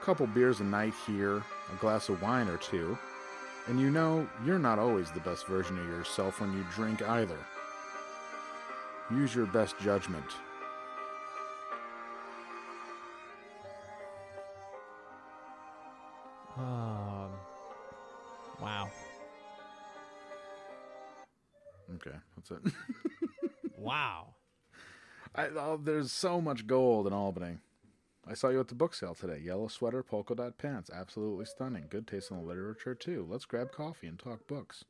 [0.00, 2.98] A couple beers a night here, a glass of wine or two,
[3.68, 7.38] and you know you're not always the best version of yourself when you drink either.
[9.10, 10.24] Use your best judgment.
[16.56, 17.30] Um.
[18.60, 18.90] Wow.
[21.96, 22.72] Okay, that's it.
[23.82, 24.34] Wow.
[25.34, 27.56] I, oh, there's so much gold in Albany.
[28.28, 29.40] I saw you at the book sale today.
[29.42, 30.88] Yellow sweater, polka dot pants.
[30.88, 31.86] Absolutely stunning.
[31.90, 33.26] Good taste in the literature, too.
[33.28, 34.84] Let's grab coffee and talk books.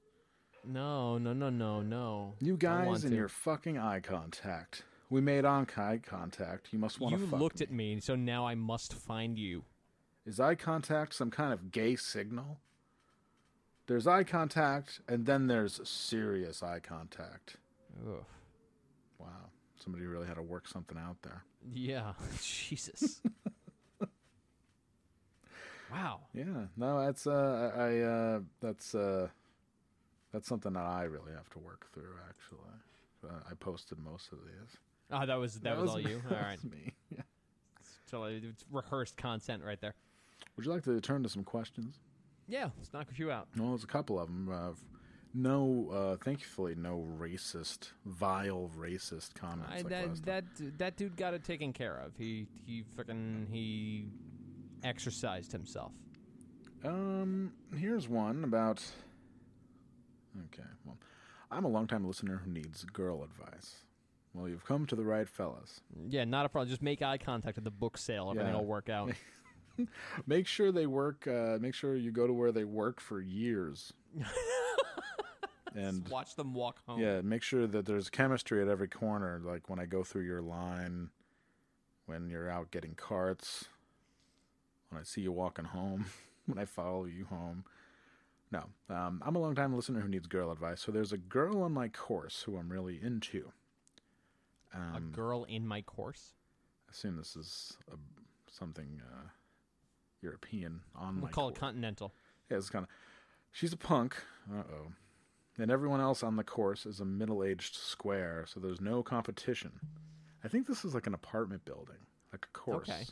[0.65, 2.35] No, no, no, no, no.
[2.41, 3.17] You guys and to.
[3.17, 4.85] your fucking eye contact.
[5.11, 6.69] We made eye contact.
[6.73, 7.65] You must want to You looked me.
[7.65, 9.65] at me, so now I must find you.
[10.25, 12.61] Is eye contact some kind of gay signal?
[13.89, 17.57] There's eye contact, and then there's serious eye contact.
[18.07, 18.25] Ugh.
[19.19, 19.51] Wow.
[19.77, 21.43] Somebody really had to work something out there.
[21.73, 22.13] Yeah.
[22.41, 23.21] Jesus.
[25.93, 26.21] wow.
[26.33, 29.29] Yeah, no, that's uh, I uh, that's uh,
[30.33, 32.15] that's something that I really have to work through.
[32.29, 34.77] Actually, uh, I posted most of these.
[35.11, 36.23] Oh, that was that, was, all you.
[36.29, 36.65] that All right.
[36.65, 36.95] me.
[37.11, 37.23] Yeah.
[38.07, 39.95] So it's rehearsed content right there.
[40.57, 41.97] Would you like to turn to some questions?
[42.49, 43.49] Yeah, let's knock a few out.
[43.57, 44.49] Well, there's a couple of them.
[44.53, 44.73] Uh,
[45.35, 50.45] no, uh, thankfully, no racist, vile racist comments I, like that that
[50.79, 52.13] that dude got it taken care of.
[52.19, 54.09] He he fucking he
[54.85, 55.93] exercised himself.
[56.85, 58.83] Um, here's one about.
[60.53, 60.97] Okay, well,
[61.51, 63.77] I'm a longtime listener who needs girl advice.
[64.35, 65.81] Well, you've come to the right fellas.
[66.09, 66.71] Yeah, not a problem.
[66.71, 68.31] Just make eye contact at the book sale.
[68.31, 68.59] Everything Yeah.
[68.61, 69.13] will work out.
[70.27, 71.27] Make sure they work.
[71.27, 73.95] Uh, make sure you go to where they work for years.
[75.75, 77.01] and Watch them walk home.
[77.01, 79.41] yeah, make sure that there's chemistry at every corner.
[79.43, 81.09] Like when I go through your line,
[82.07, 83.65] when you're out getting carts,
[84.91, 86.05] when I see you walking home,
[86.47, 87.65] when I follow you home.
[88.53, 90.81] No, um, I'm a long time listener who needs girl advice.
[90.83, 93.51] So there's a girl on my course who I'm really into.
[94.75, 96.35] A Um, girl in my course.
[96.89, 97.97] I assume this is a,
[98.51, 99.29] something uh,
[100.21, 101.57] European on We'll call course.
[101.57, 102.13] it continental.
[102.51, 102.91] Yeah, it's kind of.
[103.51, 104.17] She's a punk.
[104.51, 104.93] Uh oh.
[105.59, 109.73] And everyone else on the course is a middle aged square, so there's no competition.
[110.43, 112.89] I think this is like an apartment building, like a course.
[112.89, 113.05] Okay.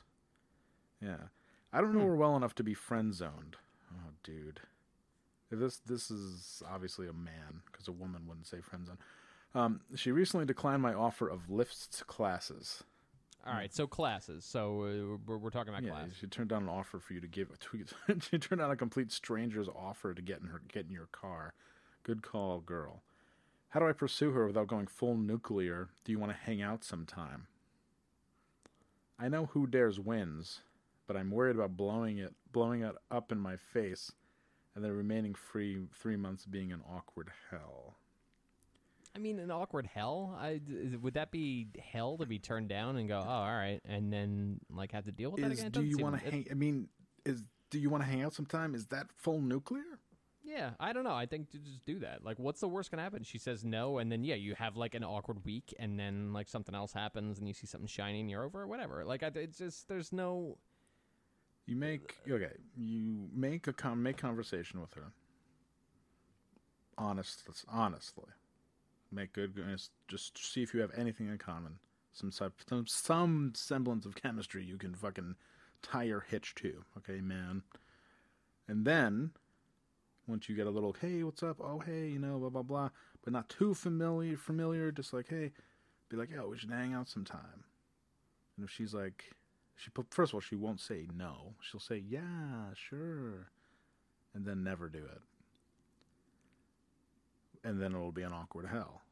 [1.03, 1.29] Yeah.
[1.73, 3.57] I don't know her well enough to be friend zoned.
[3.93, 4.61] Oh, dude.
[5.51, 8.99] This this is obviously a man because a woman wouldn't say friend zone.
[9.55, 12.85] Um, she recently declined my offer of lifts classes.
[13.47, 14.45] All right, so classes.
[14.45, 16.11] So uh, we're, we're talking about Yeah, class.
[16.21, 17.49] she turned down an offer for you to give.
[18.21, 21.55] she turned down a complete stranger's offer to get in her get in your car.
[22.03, 23.03] Good call, girl.
[23.71, 25.89] How do I pursue her without going full nuclear?
[26.05, 27.47] Do you want to hang out sometime?
[29.19, 30.61] I know who dares wins,
[31.07, 34.13] but I'm worried about blowing it blowing it up in my face,
[34.75, 37.97] and the remaining free three months being an awkward hell.
[39.15, 40.37] I mean, an awkward hell.
[40.41, 40.61] I
[41.01, 44.61] would that be hell to be turned down and go, oh, all right, and then
[44.71, 45.67] like have to deal with that Is again?
[45.69, 46.47] It do you want to hang?
[46.51, 46.89] I mean,
[47.25, 48.75] is do you want to hang out sometime?
[48.75, 49.83] Is that full nuclear?
[50.45, 51.15] Yeah, I don't know.
[51.15, 52.25] I think to just do that.
[52.25, 53.23] Like, what's the worst gonna happen?
[53.25, 56.49] She says no, and then yeah, you have like an awkward week, and then like
[56.49, 59.05] something else happens, and you see something shiny, and you're over, it, whatever.
[59.05, 60.57] Like, I, it's just there's no.
[61.71, 62.51] You make okay.
[62.77, 65.13] You make a con- make conversation with her.
[66.99, 68.25] Honest, honestly,
[69.13, 69.55] make good.
[70.09, 71.79] Just, see if you have anything in common.
[72.13, 75.37] Some some, some semblance of chemistry you can fucking
[75.81, 76.83] tie your hitch to.
[76.99, 77.63] Okay, man.
[78.67, 79.31] And then,
[80.27, 81.59] once you get a little, hey, what's up?
[81.61, 82.89] Oh, hey, you know, blah blah blah,
[83.23, 84.37] but not too familiar.
[84.37, 85.53] Familiar, just like, hey,
[86.09, 87.63] be like, yo, we should hang out sometime.
[88.57, 89.37] And if she's like,
[89.81, 91.55] she first of all, she won't say no.
[91.63, 93.51] She'll say yeah, sure,
[94.35, 95.21] and then never do it.
[97.65, 99.03] And then it'll be an awkward hell.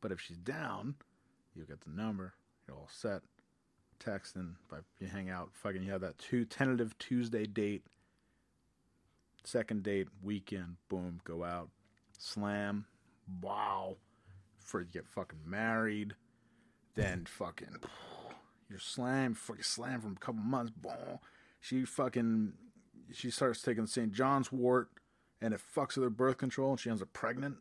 [0.00, 0.94] But if she's down,
[1.54, 2.34] you get the number.
[2.66, 3.22] You're all set.
[3.98, 5.50] Texting, but you hang out.
[5.54, 7.82] Fucking, you have that two tentative Tuesday date.
[9.42, 11.70] Second date, weekend, boom, go out,
[12.18, 12.84] slam,
[13.40, 13.96] wow.
[14.58, 16.14] For you get fucking married,
[16.94, 17.76] then fucking
[18.68, 20.70] you're slammed, fucking slammed from a couple months.
[20.70, 21.18] Boom.
[21.60, 22.52] She fucking
[23.12, 24.12] she starts taking St.
[24.12, 24.90] John's wort,
[25.40, 27.56] and it fucks with her birth control, and she ends up pregnant.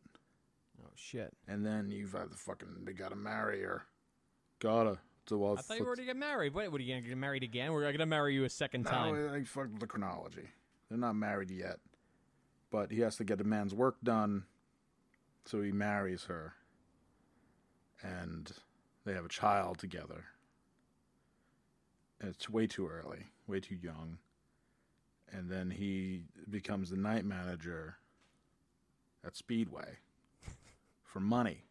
[0.81, 1.33] Oh shit!
[1.47, 3.83] And then you've had the fucking they gotta marry her.
[4.59, 4.99] Gotta.
[5.27, 6.53] So well, I thought you were already get married.
[6.53, 6.71] What?
[6.71, 7.71] What are you gonna get married again?
[7.73, 9.15] We're gonna marry you a second time.
[9.15, 10.49] No, I fucked with the chronology.
[10.89, 11.79] They're not married yet,
[12.71, 14.45] but he has to get the man's work done,
[15.45, 16.53] so he marries her,
[18.01, 18.49] and
[19.05, 20.25] they have a child together.
[22.21, 24.17] It's way too early, way too young,
[25.31, 27.97] and then he becomes the night manager
[29.25, 29.97] at Speedway
[31.03, 31.63] for money.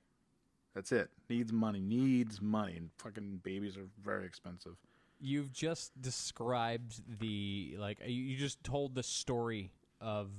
[0.74, 1.08] That's it.
[1.28, 1.80] Needs money.
[1.80, 2.76] Needs money.
[2.76, 4.76] And fucking babies are very expensive.
[5.18, 10.30] You've just described the like you- just told the story of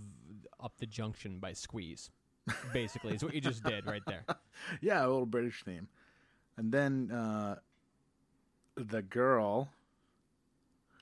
[0.63, 2.11] Up the Junction by Squeeze.
[2.71, 4.23] Basically, is what you just did right there.
[4.81, 5.89] yeah, a little British theme.
[6.55, 7.55] And then uh,
[8.75, 9.69] the girl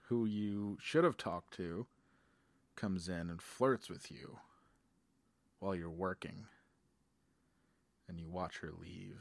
[0.08, 1.86] who you should have talked to
[2.76, 4.38] comes in and flirts with you
[5.60, 6.46] while you're working.
[8.08, 9.18] And you watch her leave.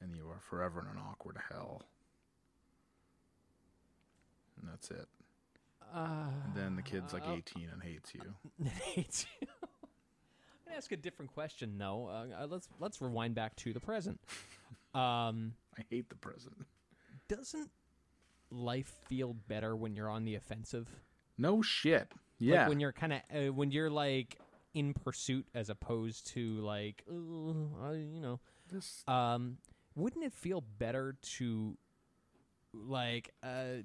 [0.00, 1.82] And you are forever in an awkward hell.
[4.60, 5.08] And that's it.
[5.94, 8.34] Uh, And then the kid's like uh, 18 and hates you.
[8.94, 9.48] hates you.
[9.62, 9.68] I'm
[10.66, 12.08] gonna ask a different question though.
[12.08, 14.20] Uh, uh, let's let's rewind back to the present.
[14.94, 16.66] Um, I hate the present.
[17.28, 17.70] doesn't
[18.50, 20.88] life feel better when you're on the offensive?
[21.38, 22.08] No shit.
[22.10, 22.68] Like, Yeah.
[22.68, 24.38] when you're kind of uh, when you're like
[24.74, 29.58] in pursuit as opposed to like "Ooh, I, you know This- um
[29.94, 31.76] wouldn't it feel better to
[32.72, 33.82] like uh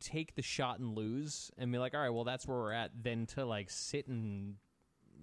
[0.00, 2.90] take the shot and lose and be like all right well that's where we're at
[3.02, 4.54] than to like sit and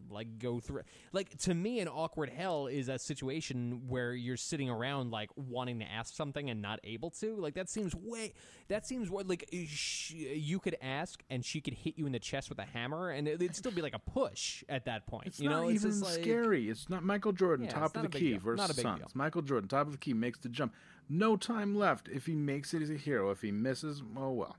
[0.10, 0.82] like go through
[1.14, 5.80] like to me an awkward hell is a situation where you're sitting around like wanting
[5.80, 8.34] to ask something and not able to like that seems way
[8.68, 12.12] that seems what like eh, sh- you could ask and she could hit you in
[12.12, 15.06] the chest with a hammer and it- it'd still be like a push at that
[15.08, 16.70] point It's you not know even it's like scary.
[16.70, 18.40] It's not Michael Jordan, Yeah, top of the key deal.
[18.40, 19.16] versus Not a big Suns.
[19.16, 20.74] Michael Jordan, top of the key, makes the jump.
[21.10, 22.08] No time left.
[22.08, 23.30] If he makes it, he's a hero.
[23.32, 24.56] If he misses, oh well.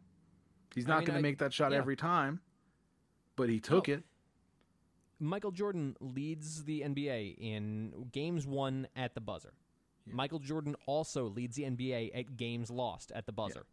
[0.75, 1.79] He's I not mean, going to make that shot yeah.
[1.79, 2.41] every time,
[3.35, 3.95] but he took No.
[3.95, 4.03] it.
[5.19, 9.55] Michael Jordan leads the NBA in games won at the buzzer.
[10.07, 13.67] Michael Jordan also leads the NBA at games lost at the buzzer.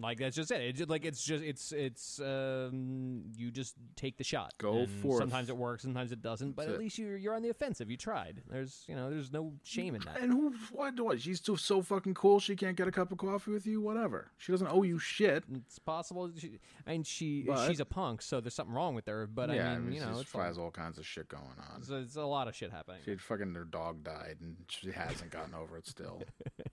[0.00, 0.60] Like that's just it.
[0.62, 4.54] It's just, like it's just it's it's um, you just take the shot.
[4.58, 5.18] Go for it.
[5.18, 6.52] Sometimes it works, sometimes it doesn't.
[6.52, 6.80] But That's at it.
[6.80, 7.90] least you're you're on the offensive.
[7.90, 8.42] You tried.
[8.50, 10.20] There's you know there's no shame in that.
[10.20, 10.54] And who?
[10.72, 10.98] What?
[11.00, 11.20] What?
[11.20, 12.40] She's still so fucking cool.
[12.40, 13.80] She can't get a cup of coffee with you.
[13.80, 14.30] Whatever.
[14.38, 15.44] She doesn't owe you shit.
[15.54, 16.30] It's possible.
[16.36, 19.26] She, I mean, she But- she's a punk, so there's something wrong with her.
[19.26, 21.78] But yeah, I mean, you know, she it's, has all kinds of shit going on.
[21.80, 23.00] it's, it's a lot of shit happening.
[23.04, 26.22] She fucking her dog died, and she hasn't gotten over it still.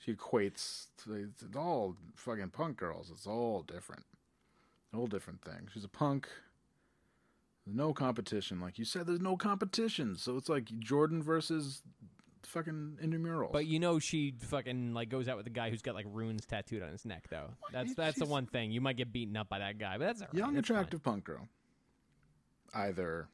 [0.00, 0.86] she equates.
[1.04, 3.10] To, it's all fucking punk girls.
[3.12, 4.04] It's all different.
[4.92, 5.70] All different things.
[5.72, 6.28] She's a punk.
[7.66, 8.58] No competition.
[8.60, 10.16] Like you said, there's no competition.
[10.16, 11.82] So it's like Jordan versus
[12.42, 13.52] fucking intramurals.
[13.52, 16.46] But you know she fucking like goes out with a guy who's got like runes
[16.46, 17.50] tattooed on his neck though.
[17.72, 18.72] That's that's the one thing.
[18.72, 20.38] You might get beaten up by that guy, but that's all right.
[20.38, 20.76] young, It's fine.
[20.78, 21.46] attractive punk girl.
[22.74, 23.28] Either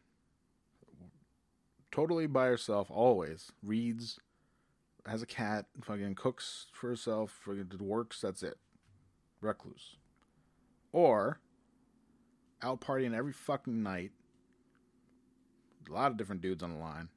[1.90, 4.18] totally by herself, always reads,
[5.06, 8.20] has a cat, fucking cooks for herself, fucking did works.
[8.20, 8.58] That's it.
[9.40, 9.96] Recluse.
[10.92, 11.40] Or
[12.62, 14.12] out partying every fucking night.
[15.88, 17.08] A lot of different dudes on the line.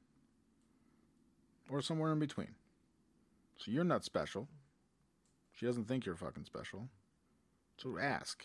[1.68, 2.54] Or somewhere in between.
[3.56, 4.48] So you're not special.
[5.52, 6.88] She doesn't think you're fucking special.
[7.76, 8.44] So ask.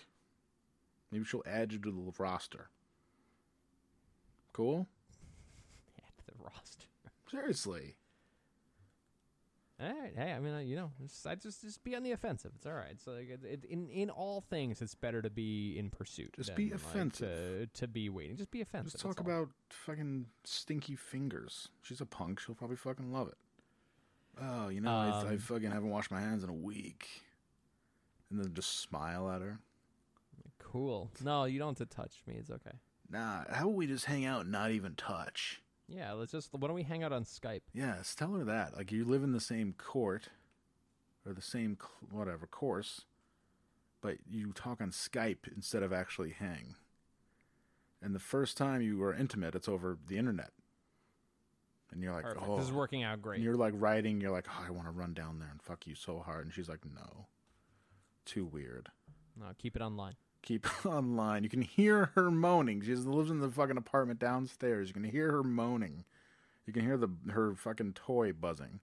[1.11, 2.69] Maybe she'll add you to the roster.
[4.53, 4.87] Cool?
[5.97, 6.87] Add to the roster.
[7.29, 7.95] Seriously.
[9.77, 10.13] All right.
[10.15, 12.51] Hey, I mean, uh, you know, it's, I just just be on the offensive.
[12.55, 12.99] It's all right.
[13.03, 16.31] So like it, it, in in all things, it's better to be in pursuit.
[16.33, 17.73] Just than, be like, offensive.
[17.73, 18.37] to, to be waiting.
[18.37, 18.93] Just be offensive.
[18.93, 21.67] Just talk about fucking stinky fingers.
[21.81, 22.39] She's a punk.
[22.39, 23.37] She'll probably fucking love it.
[24.41, 27.07] Oh, you know, I, I Um, fucking haven't washed my hands in a week.
[28.29, 29.59] And then just smile at her.
[30.57, 31.11] Cool.
[31.23, 32.35] No, you don't have to touch me.
[32.39, 32.77] It's okay.
[33.09, 35.61] Nah, how about we just hang out and not even touch?
[35.87, 36.49] Yeah, let's just.
[36.51, 37.61] Why don't we hang out on Skype?
[37.73, 38.75] Yes, tell her that.
[38.75, 40.29] Like, you live in the same court,
[41.25, 43.01] or the same, cl- whatever, course,
[44.01, 46.75] but you talk on Skype instead of actually hang.
[48.01, 50.51] And the first time you are intimate, it's over the internet.
[51.91, 52.45] And you're like, Perfect.
[52.47, 52.57] oh.
[52.57, 52.75] This is oh.
[52.75, 53.35] working out great.
[53.35, 55.87] And you're like writing, you're like, oh, I want to run down there and fuck
[55.87, 56.45] you so hard.
[56.45, 57.27] And she's like, no.
[58.25, 58.89] Too weird.
[59.39, 60.15] No, keep it online.
[60.45, 61.43] Keep online.
[61.43, 62.81] You can hear her moaning.
[62.81, 64.87] She lives in the fucking apartment downstairs.
[64.87, 66.05] You can hear her moaning.
[66.65, 68.79] You can hear the her fucking toy buzzing.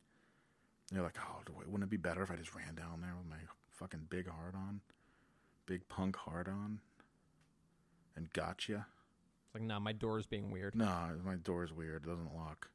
[0.90, 3.30] And you're like, oh, wouldn't it be better if I just ran down there with
[3.30, 3.38] my
[3.70, 4.80] fucking big heart on?
[5.66, 6.80] Big punk heart on?
[8.16, 8.86] And gotcha?
[9.46, 10.74] It's like, nah, my door's being weird.
[10.74, 12.04] No, my door's weird.
[12.04, 12.68] It doesn't lock.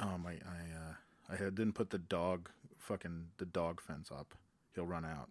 [0.00, 4.34] Um, I I uh, I didn't put the dog fucking the dog fence up.
[4.74, 5.30] He'll run out.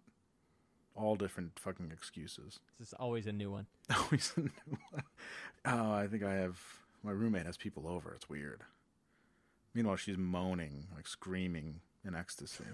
[0.96, 2.60] All different fucking excuses.
[2.78, 3.66] This is always a new one.
[3.96, 5.02] Always a new one.
[5.64, 6.58] Oh, I think I have
[7.02, 8.12] my roommate has people over.
[8.14, 8.62] It's weird.
[9.74, 12.64] Meanwhile, she's moaning, like screaming in ecstasy,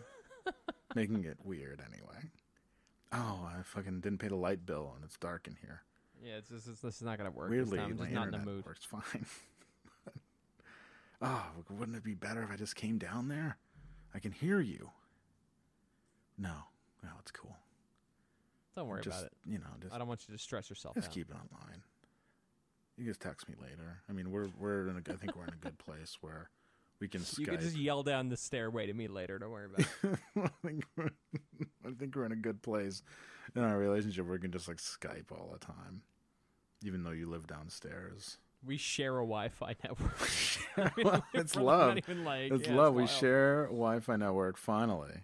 [0.95, 2.31] making it weird anyway.
[3.13, 5.83] Oh, I fucking didn't pay the light bill and it's dark in here.
[6.25, 7.51] Yeah, it's, this, is this is not gonna work.
[7.51, 7.93] Weirdly, this time.
[7.93, 8.65] I'm just not in the mood.
[8.65, 9.27] works fine.
[11.23, 13.57] oh, wouldn't it be better if I just came down there?
[14.15, 14.91] I can hear you.
[16.39, 16.55] No,
[17.03, 17.57] no, it's cool.
[18.77, 19.33] Don't worry just, about it.
[19.47, 21.15] You know, just I don't want you to stress yourself just out.
[21.15, 21.83] keep it online.
[22.97, 24.03] You can just text me later.
[24.09, 26.51] I mean, we're we're in a, I think we're in a good place where
[27.01, 29.39] we can You can just yell down the stairway to me later.
[29.39, 30.19] Don't worry about it.
[30.37, 31.11] I think we're,
[31.87, 33.03] I think we're in a good place
[33.55, 36.03] in our relationship we can just like Skype all the time,
[36.85, 38.39] even though you live downstairs.
[38.65, 40.31] we share a Wi-Fi network.
[40.77, 41.97] I mean, it's love.
[41.97, 42.95] like- it's yeah, love.
[42.95, 43.11] we wild.
[43.11, 44.57] share Wi-Fi network.
[44.57, 45.23] Finally,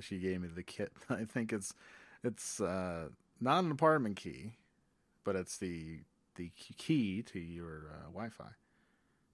[0.00, 0.92] she gave me the kit.
[1.10, 1.72] I think it's
[2.24, 3.08] it's uh,
[3.40, 4.54] not an apartment key,
[5.24, 6.00] but it's the
[6.36, 8.50] the key to your uh, Wi-Fi.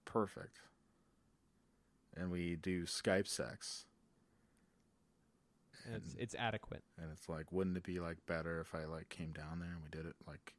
[0.05, 0.59] Perfect.
[2.15, 3.85] And we do Skype sex,
[5.85, 6.83] And It's it's adequate.
[7.01, 9.81] and it's like, wouldn't it be like better if I like came down there and
[9.83, 10.53] we did it like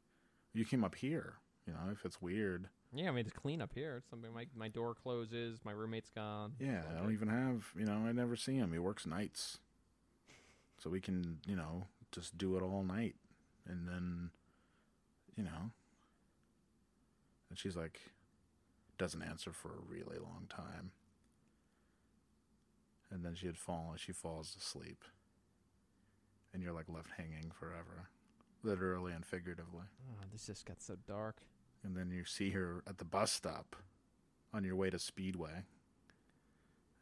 [0.55, 1.35] you came up here?
[1.66, 2.68] You know, if it's weird.
[2.95, 3.97] Yeah, I mean it's clean up here.
[3.99, 5.61] It's something my my door closes.
[5.64, 6.55] My roommate's gone.
[6.59, 8.72] Yeah, I don't even have, you know, I never see him.
[8.72, 9.59] He works nights.
[10.78, 13.17] So we can, you know, just do it all night.
[13.67, 14.31] And then,
[15.37, 15.71] you know.
[17.49, 18.01] And she's like,
[18.99, 20.93] doesn't answer for a really long time.
[23.11, 25.05] And then she had fallen, she falls asleep.
[26.55, 28.09] And you're like left hanging forever,
[28.63, 29.85] literally and figuratively.
[30.11, 31.39] Oh, this just got so dark.
[31.85, 33.77] And then you see her at the bus stop
[34.55, 35.65] on your way to Speedway.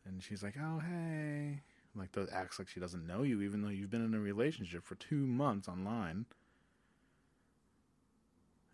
[0.07, 1.61] And she's like, oh, hey.
[1.97, 4.85] Like, the, acts like she doesn't know you, even though you've been in a relationship
[4.85, 6.25] for two months online.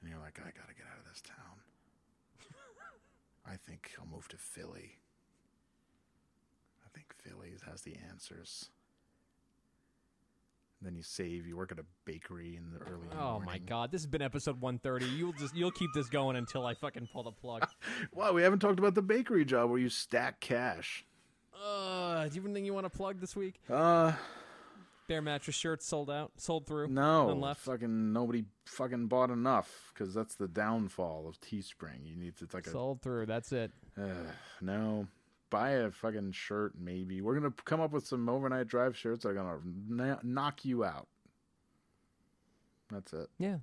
[0.00, 1.36] And you're like, I gotta get out of this town.
[3.48, 4.98] I think I'll move to Philly.
[6.84, 8.70] I think Philly has the answers.
[10.82, 14.02] then you save, you work at a bakery in the early Oh my god, this
[14.02, 15.06] has been episode 130.
[15.16, 17.66] You'll just you'll keep this going until I fucking pull the plug.
[18.12, 21.04] Wow, we haven't talked about the bakery job where you stack cash.
[22.16, 23.60] Uh, do you have anything you want to plug this week?
[23.68, 24.12] Uh,
[25.06, 26.88] Bear mattress shirts sold out, sold through.
[26.88, 27.60] no, none left.
[27.60, 32.04] fucking nobody fucking bought enough because that's the downfall of Teespring.
[32.04, 33.26] You need to it's like a Sold through.
[33.26, 33.70] That's it.
[34.00, 34.04] uh,
[34.60, 35.06] no.
[35.48, 37.20] Buy a fucking shirt, maybe.
[37.20, 39.58] We're gonna come up with some overnight drive shirts that are gonna
[39.88, 41.06] kn- knock you out.
[42.90, 43.28] That's it.
[43.38, 43.58] Yeah.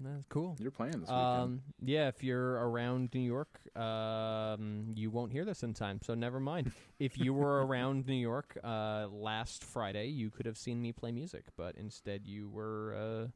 [0.00, 0.56] That's cool.
[0.60, 1.16] You're playing this weekend.
[1.16, 6.14] Um, yeah, if you're around New York, um, you won't hear this in time, so
[6.14, 6.72] never mind.
[7.00, 11.10] if you were around New York uh, last Friday, you could have seen me play
[11.10, 13.26] music, but instead you were uh,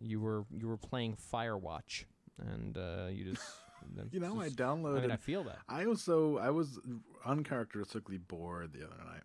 [0.00, 2.04] you were you were playing Firewatch,
[2.38, 3.44] and uh, you just
[4.12, 4.98] you know, I downloaded.
[4.98, 5.58] I mean, I feel that.
[5.68, 6.78] I also I was
[7.24, 9.24] uncharacteristically bored the other night,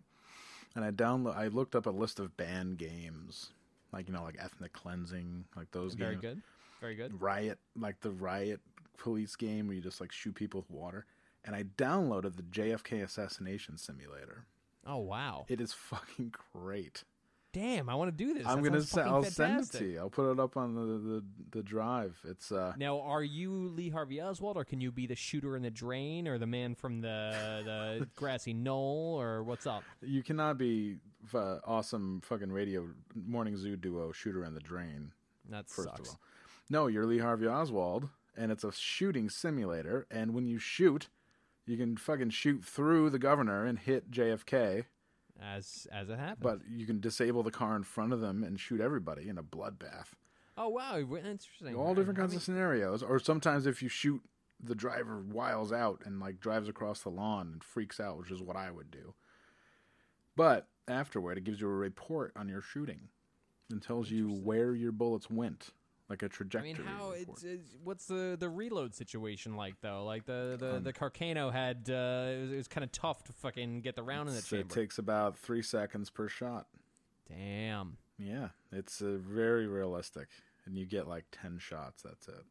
[0.74, 1.36] and I download.
[1.36, 3.50] I looked up a list of banned games,
[3.92, 6.22] like you know, like ethnic cleansing, like those Very games.
[6.22, 6.42] good,
[6.80, 7.20] very good.
[7.20, 8.60] Riot, like the Riot
[8.96, 11.06] police game where you just like shoot people with water.
[11.44, 14.44] And I downloaded the JFK assassination simulator.
[14.86, 15.46] Oh wow!
[15.48, 17.04] It is fucking great.
[17.54, 18.46] Damn, I want to do this.
[18.46, 19.98] I'm That gonna I'll send it to you.
[19.98, 22.18] I'll put it up on the the, the drive.
[22.24, 25.62] It's uh Now, are you Lee Harvey Oswald, or can you be the shooter in
[25.62, 29.82] the drain, or the man from the the grassy knoll, or what's up?
[30.02, 30.96] you cannot be
[31.34, 35.12] uh, awesome fucking radio morning zoo duo shooter in the drain.
[35.48, 36.00] That First sucks.
[36.00, 36.20] of all,
[36.70, 40.06] no, you're Lee Harvey Oswald, and it's a shooting simulator.
[40.10, 41.08] And when you shoot,
[41.66, 44.84] you can fucking shoot through the governor and hit JFK.
[45.40, 46.38] As as it happens.
[46.42, 49.42] But you can disable the car in front of them and shoot everybody in a
[49.42, 50.08] bloodbath.
[50.56, 51.76] oh wow, interesting.
[51.76, 53.02] All different I kinds mean, of scenarios.
[53.04, 54.20] Or sometimes if you shoot,
[54.60, 58.42] the driver wiles out and like drives across the lawn and freaks out, which is
[58.42, 59.14] what I would do.
[60.34, 63.08] But afterward, it gives you a report on your shooting
[63.70, 65.68] and tells you where your bullets went,
[66.08, 66.72] like a trajectory.
[66.72, 70.04] I mean, how it's, it's what's the the reload situation like though?
[70.04, 73.24] Like the Um, the the Carcano had uh, it was, it was kind of tough
[73.24, 76.66] to fucking get the round in the So it takes about three seconds per shot.
[77.28, 77.98] Damn.
[78.18, 80.28] Yeah, it's uh, very realistic,
[80.66, 82.02] and you get like ten shots.
[82.02, 82.44] That's it.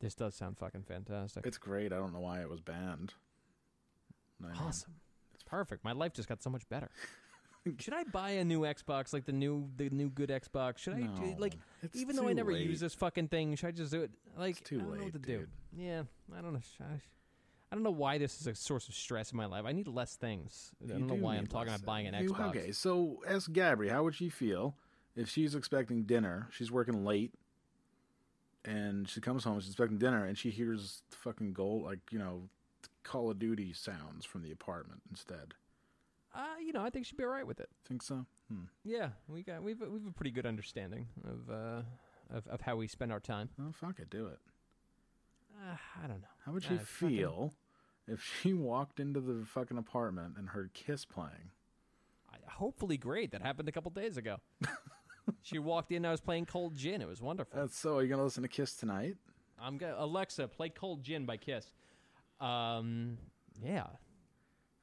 [0.00, 1.44] This does sound fucking fantastic.
[1.44, 1.92] It's great.
[1.92, 3.14] I don't know why it was banned.
[4.60, 4.94] Awesome.
[5.34, 5.82] It's perfect.
[5.82, 6.90] My life just got so much better.
[7.78, 10.78] Should I buy a new Xbox, like the new the new good Xbox?
[10.78, 11.54] Should I do, like
[11.94, 12.66] even though I never late.
[12.66, 14.10] use this fucking thing, should I just do it?
[14.36, 15.38] Like too I don't know late, what to do.
[15.38, 15.48] dude.
[15.76, 16.02] Yeah,
[16.36, 16.60] I don't know.
[16.80, 16.84] I,
[17.70, 19.64] I don't know why this is a source of stress in my life.
[19.66, 20.70] I need less things.
[20.84, 22.24] I don't know why I'm talking about buying an things.
[22.30, 22.48] You- Xbox.
[22.50, 24.74] Okay, so ask Gabby, how would she feel
[25.16, 26.48] if she's expecting dinner?
[26.50, 27.34] She's working late,
[28.64, 32.48] and she comes home, she's expecting dinner, and she hears fucking gold, like you know,
[33.04, 35.54] Call of Duty sounds from the apartment instead.
[36.34, 37.68] Uh, you know, I think she'd be all right with it.
[37.86, 38.26] Think so?
[38.52, 38.64] Hmm.
[38.84, 41.82] Yeah, we got we've we've a pretty good understanding of uh
[42.36, 43.48] of, of how we spend our time.
[43.60, 44.38] Oh fuck it, do it.
[45.56, 46.28] Uh, I don't know.
[46.44, 47.54] How would she Uh, fucking- feel
[48.06, 51.50] if she walked into the fucking apartment and heard Kiss playing?
[52.30, 53.32] I, hopefully great.
[53.32, 54.36] That happened a couple days ago.
[55.42, 56.04] she walked in.
[56.04, 57.00] I was playing Cold Gin.
[57.02, 57.58] It was wonderful.
[57.58, 57.96] That's so.
[57.96, 59.16] Are you gonna listen to Kiss tonight?
[59.60, 61.66] I'm gonna Alexa, play Cold Gin by Kiss.
[62.40, 63.18] Um,
[63.64, 63.86] yeah.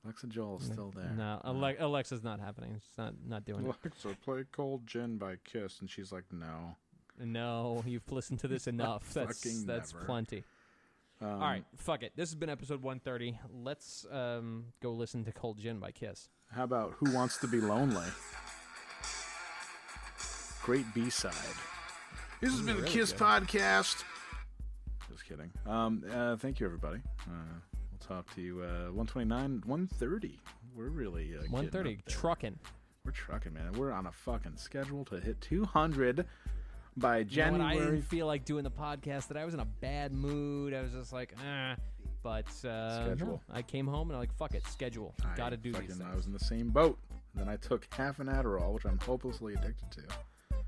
[0.06, 1.12] Alexa Joel is still there.
[1.18, 2.80] No, Ale- Alexa's not happening.
[2.82, 3.76] She's not not doing it.
[3.84, 6.76] Alexa, play Cold Gin by Kiss, and she's like, no.
[7.20, 9.12] No, you've listened to this enough.
[9.14, 10.06] That's Fucking that's never.
[10.06, 10.44] plenty.
[11.22, 12.12] Um, All right, fuck it.
[12.16, 13.40] This has been episode 130.
[13.64, 16.30] Let's um go listen to Cold Gin by Kiss.
[16.52, 18.06] How about Who Wants to Be Lonely?
[20.62, 21.34] Great B side.
[22.42, 23.22] This has been the Kiss good.
[23.22, 24.04] Podcast.
[25.12, 25.52] Just kidding.
[25.66, 27.00] Um, uh, thank you, everybody.
[27.28, 27.60] Uh,
[28.08, 30.40] talk to you uh, 129, 130.
[30.76, 32.58] We're really uh, 130 trucking.
[33.04, 33.74] We're trucking, man.
[33.74, 36.26] We're on a fucking schedule to hit 200
[36.98, 37.30] by You know?
[37.30, 37.78] January.
[37.78, 39.28] I didn't feel like doing the podcast.
[39.30, 40.74] That I was in a bad mood.
[40.74, 41.76] I was just like, ah.
[42.24, 43.42] But uh, Schedule.
[43.52, 45.14] I came home and I'm like, fuck it, schedule.
[45.24, 46.10] I Got to do fucking, these things.
[46.12, 46.98] I was in the same boat.
[47.36, 50.02] Then I took half an Adderall, which I'm hopelessly addicted to.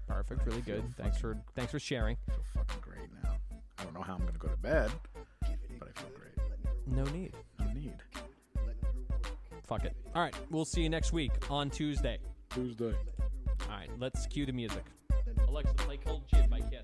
[0.08, 0.84] Perfect, really good.
[0.98, 2.18] Thanks for thanks for sharing.
[2.30, 3.32] I feel fucking great now.
[3.80, 4.92] I don't know how I'm going to go to bed,
[5.42, 6.27] but I feel great.
[6.88, 7.34] No need.
[7.60, 7.94] No need.
[9.66, 9.96] Fuck it.
[10.16, 12.20] All right, we'll see you next week on Tuesday.
[12.50, 12.96] Tuesday.
[13.70, 14.84] All right, let's cue the music.
[15.48, 16.84] Alexa, play Cold Gin by Kiss.